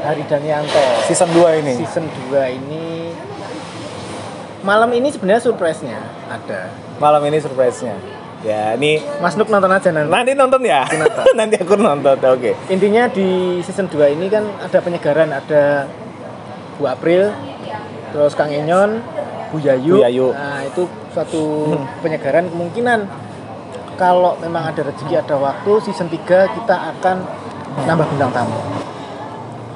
[0.00, 0.80] Hari Danianto.
[1.04, 1.72] Season 2 ini.
[1.84, 3.12] Season 2 ini
[4.60, 6.00] malam ini sebenarnya surprise-nya
[6.32, 6.72] ada.
[6.96, 7.96] Malam ini surprise-nya.
[8.40, 10.08] Ya, ini Mas Nuk nonton aja nanti.
[10.08, 10.88] nanti nonton ya.
[10.88, 11.24] nonton.
[11.38, 12.16] nanti aku nonton.
[12.16, 12.56] Oke.
[12.72, 15.84] Intinya di season 2 ini kan ada penyegaran, ada
[16.80, 17.36] Bu April,
[18.16, 19.04] terus Kang Enyon,
[19.52, 20.00] Bu Yayu.
[20.00, 20.26] Bu Yayu.
[20.32, 23.04] Nah, itu suatu penyegaran kemungkinan
[24.00, 26.24] kalau memang ada rezeki ada waktu season 3
[26.56, 27.16] kita akan
[27.84, 28.56] nambah bintang tamu.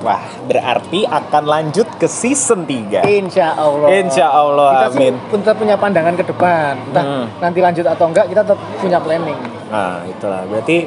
[0.05, 3.01] Wah, berarti akan lanjut ke season 3.
[3.03, 3.89] Insya Allah.
[3.89, 5.15] Insya Allah, Kita sih amin.
[5.33, 6.77] tetap punya pandangan ke depan.
[6.85, 7.27] Entah Hmm.
[7.41, 9.39] nanti lanjut atau enggak, kita tetap punya planning.
[9.67, 10.45] Nah, itulah.
[10.45, 10.85] Berarti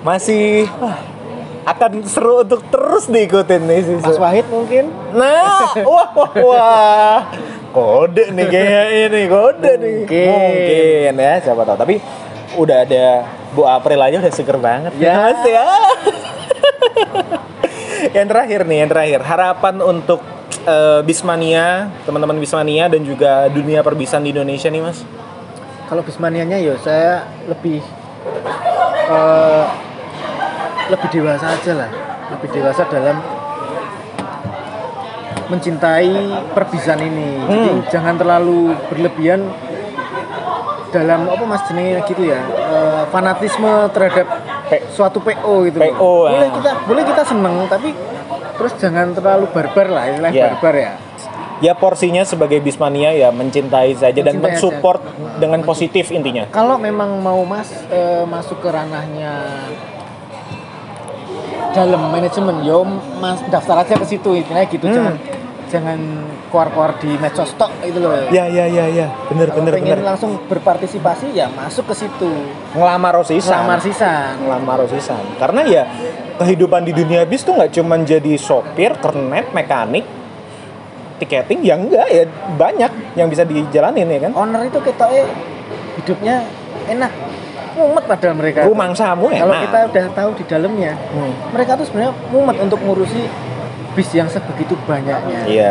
[0.00, 1.02] masih wah,
[1.64, 3.96] akan seru untuk terus diikutin nih sih.
[3.98, 7.18] Mas Wahid mungkin Nah, wah, wah, wah.
[7.70, 9.94] Kode nih kayak ini, kode nih.
[10.06, 10.28] Mungkin.
[10.30, 11.74] Mungkin ya, siapa tahu.
[11.76, 11.94] Tapi
[12.54, 13.06] udah ada
[13.50, 14.94] Bu April aja udah seger banget.
[14.94, 15.18] Ya.
[15.18, 15.66] Mas ya.
[18.12, 19.20] yang terakhir nih, yang terakhir.
[19.22, 20.20] Harapan untuk
[20.64, 25.00] eh, Bismania, teman-teman Bismania dan juga dunia perbisan di Indonesia nih, Mas.
[25.84, 27.78] kalau Bismanianya ya saya lebih
[29.06, 29.64] eh,
[30.88, 31.90] lebih dewasa aja lah
[32.32, 33.20] lebih dewasa dalam
[35.44, 36.12] mencintai
[36.56, 37.80] perbisan ini jadi Hmm.
[37.92, 39.44] jangan terlalu berlebihan
[40.88, 44.24] dalam apa mas jenenge gitu ya eh, fanatisme terhadap
[44.64, 45.84] P- suatu PO gitu loh.
[45.90, 46.54] PO, boleh ah.
[46.54, 47.92] kita boleh kita seneng tapi
[48.54, 50.46] terus jangan terlalu barbar lah istilahnya Ya.
[50.50, 50.92] barbar ya
[51.60, 54.56] Ya porsinya sebagai Bismania ya mencintai saja dan Mencintai aja.
[54.58, 55.00] mensupport
[55.38, 56.44] dengan positif intinya.
[56.48, 59.32] kalau memang mau mas eh, masuk ke ranahnya
[61.70, 62.82] dalam manajemen yo
[63.18, 64.94] mas daftar aja ke situ intinya gitu Hmm.
[64.94, 65.14] jangan
[65.74, 65.98] jangan
[66.48, 70.06] keluar-keluar di medsos tok itu loh Ya ya ya ya, bener Kalau bener pengen bener.
[70.06, 72.30] langsung berpartisipasi ya masuk ke situ
[72.72, 73.58] Ngelamar Rosisan.
[73.60, 75.18] Lamar sisan ngelamar Rosisan.
[75.34, 75.82] Karena ya
[76.36, 80.06] kehidupan di dunia bis tuh nggak cuman jadi sopir, kernet, mekanik,
[81.16, 82.22] tiketing ya enggak ya
[82.54, 84.32] banyak yang bisa dijalanin ya kan.
[84.36, 85.06] owner itu kita
[85.96, 86.42] hidupnya
[86.86, 87.10] enak
[87.74, 89.40] mumet padahal mereka Rumah samu enak.
[89.40, 91.32] kalau kita udah tahu di dalamnya Hmm.
[91.50, 93.26] mereka tuh sebenarnya mumet untuk ngurusi
[93.94, 95.70] bis yang sebegitu banyaknya Iya.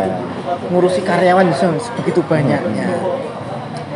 [0.71, 2.87] ngurusi karyawan sebegitu banyaknya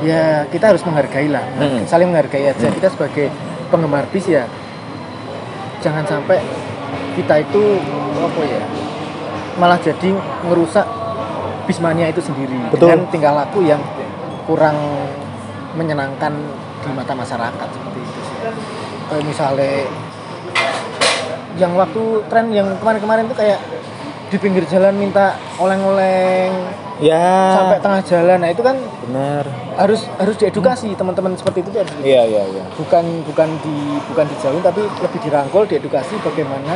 [0.03, 1.82] ya kita harus menghargai lah Hmm.
[1.88, 3.32] saling menghargai aja kita sebagai
[3.67, 4.45] penggemar bis ya
[5.82, 6.38] jangan sampai
[7.15, 7.63] kita itu
[8.17, 8.61] apa ya
[9.57, 10.13] malah jadi
[10.45, 10.86] ngerusak
[11.65, 12.93] bismania itu sendiri Betul.
[12.93, 13.82] dengan tingkah laku yang
[14.45, 14.78] kurang
[15.75, 16.32] menyenangkan
[16.80, 18.36] di mata masyarakat seperti itu sih.
[19.09, 19.69] Kayak misalnya
[21.57, 23.59] yang waktu tren yang kemarin-kemarin itu kayak
[24.28, 26.51] di pinggir jalan minta oleng-oleng
[26.97, 27.53] Ya.
[27.53, 28.73] sampai tengah jalan nah itu kan
[29.05, 29.45] benar.
[29.78, 32.63] harus harus diedukasi teman-teman seperti itu harus Iya iya iya.
[32.73, 36.73] bukan bukan di bukan dijauhin tapi lebih dirangkul diedukasi bagaimana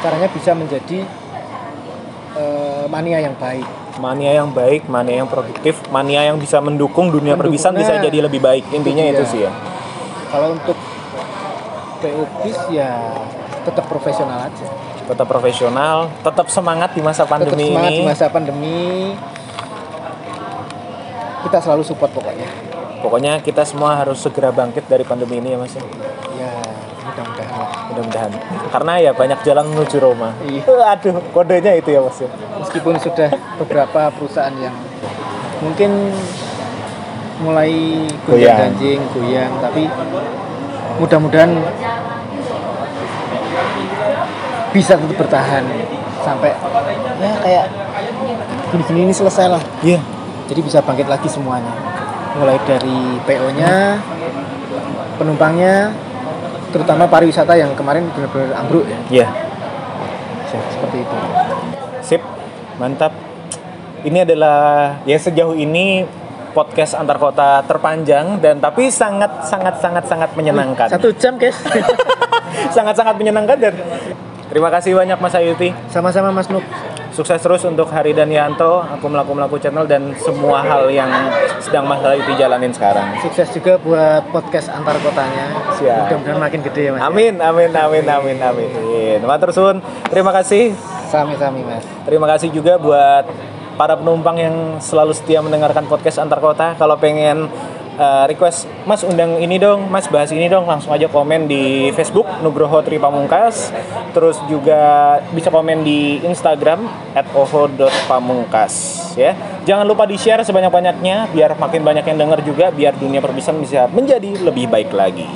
[0.00, 1.04] caranya bisa menjadi
[2.32, 7.36] eh, mania yang baik Mania yang baik, mania yang produktif, mania yang bisa mendukung dunia
[7.36, 8.00] perbisan bisa nah.
[8.00, 8.64] jadi lebih baik.
[8.72, 9.52] Intinya Itu itu sih ya.
[10.32, 10.80] kalau untuk
[12.00, 12.24] PO
[12.72, 13.12] ya
[13.68, 14.66] tetap profesional aja
[15.02, 17.98] Tetap profesional, tetap semangat di masa tetap pandemi semangat ini.
[17.98, 18.78] di masa pandemi
[21.42, 22.48] kita selalu support pokoknya
[23.02, 25.74] Pokoknya kita semua harus segera bangkit dari pandemi ini ya Mas.
[25.74, 25.82] ya.
[26.38, 26.50] ya
[27.02, 28.30] mudah-mudahan Mudah-mudahan.
[28.70, 30.30] Karena ya banyak jalan menuju Roma.
[30.46, 30.62] Iya.
[30.94, 32.22] Aduh, kodenya itu ya Mas.
[32.22, 32.30] ya.
[32.62, 33.26] meskipun sudah
[33.58, 34.70] beberapa perusahaan yang
[35.58, 36.14] mungkin
[37.42, 38.38] mulai Goyang.
[38.38, 39.82] goyang ganjing goyang tapi
[41.02, 41.50] mudah-mudahan
[44.72, 45.64] bisa tetap bertahan
[46.22, 46.50] sampai
[47.20, 47.64] ya kayak
[48.72, 50.00] gini-gini ini selesai lah Iya.
[50.48, 51.72] jadi bisa bangkit lagi semuanya
[52.32, 54.00] mulai dari PO-nya
[55.16, 55.92] penumpangnya
[56.72, 59.26] terutama pariwisata yang kemarin benar-benar ambruk ya Iya.
[60.50, 61.16] seperti itu
[62.02, 62.22] Sip.
[62.76, 63.14] Mantap.
[64.02, 66.02] Ini adalah ya sejauh ini
[66.52, 70.90] podcast antar kota terpanjang dan tapi sangat sangat sangat sangat menyenangkan.
[70.90, 71.56] satu jam guys
[72.76, 73.74] sangat sangat menyenangkan dan
[74.52, 75.72] terima kasih banyak Mas Ayuti.
[75.88, 76.60] sama-sama Mas Nuk
[77.12, 81.12] Sukses terus untuk Hari dan Yanto, aku melaku melaku channel dan semua hal yang
[81.60, 83.04] sedang Mas Ayuti jalanin sekarang.
[83.20, 86.08] sukses juga buat podcast antar kotanya Siap.
[86.08, 89.20] mudah-mudahan makin gede ya Mas Amin, amin, amin, amin, amin.
[89.28, 89.84] Matur suwun.
[90.08, 90.72] Terima kasih.
[91.12, 93.28] sami-sami Mas Terima kasih juga buat
[93.76, 96.72] para penumpang yang selalu setia mendengarkan podcast antar kota.
[96.80, 97.52] Kalau pengen
[98.02, 102.26] uh, request, Mas undang ini dong, Mas bahas ini dong, langsung aja komen di Facebook
[102.42, 103.70] Nugroho Tri Pamungkas.
[104.10, 106.82] Terus juga bisa komen di Instagram
[107.38, 108.74] @oho.pamungkas
[109.14, 109.38] ya.
[109.62, 114.42] Jangan lupa di-share sebanyak-banyaknya biar makin banyak yang dengar juga biar dunia perbisan bisa menjadi
[114.42, 115.30] lebih baik lagi.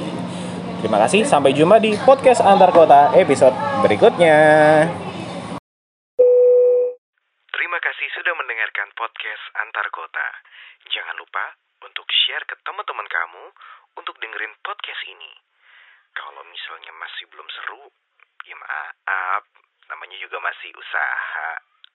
[0.82, 4.36] Terima kasih, sampai jumpa di podcast antar kota episode berikutnya.
[7.50, 10.26] Terima kasih sudah mendengarkan podcast Antar Kota.
[10.92, 11.65] Jangan lupa
[12.24, 13.44] share ke teman-teman kamu
[14.00, 15.32] untuk dengerin podcast ini.
[16.16, 17.84] Kalau misalnya masih belum seru,
[18.48, 19.44] ya maaf,
[19.92, 21.50] namanya juga masih usaha.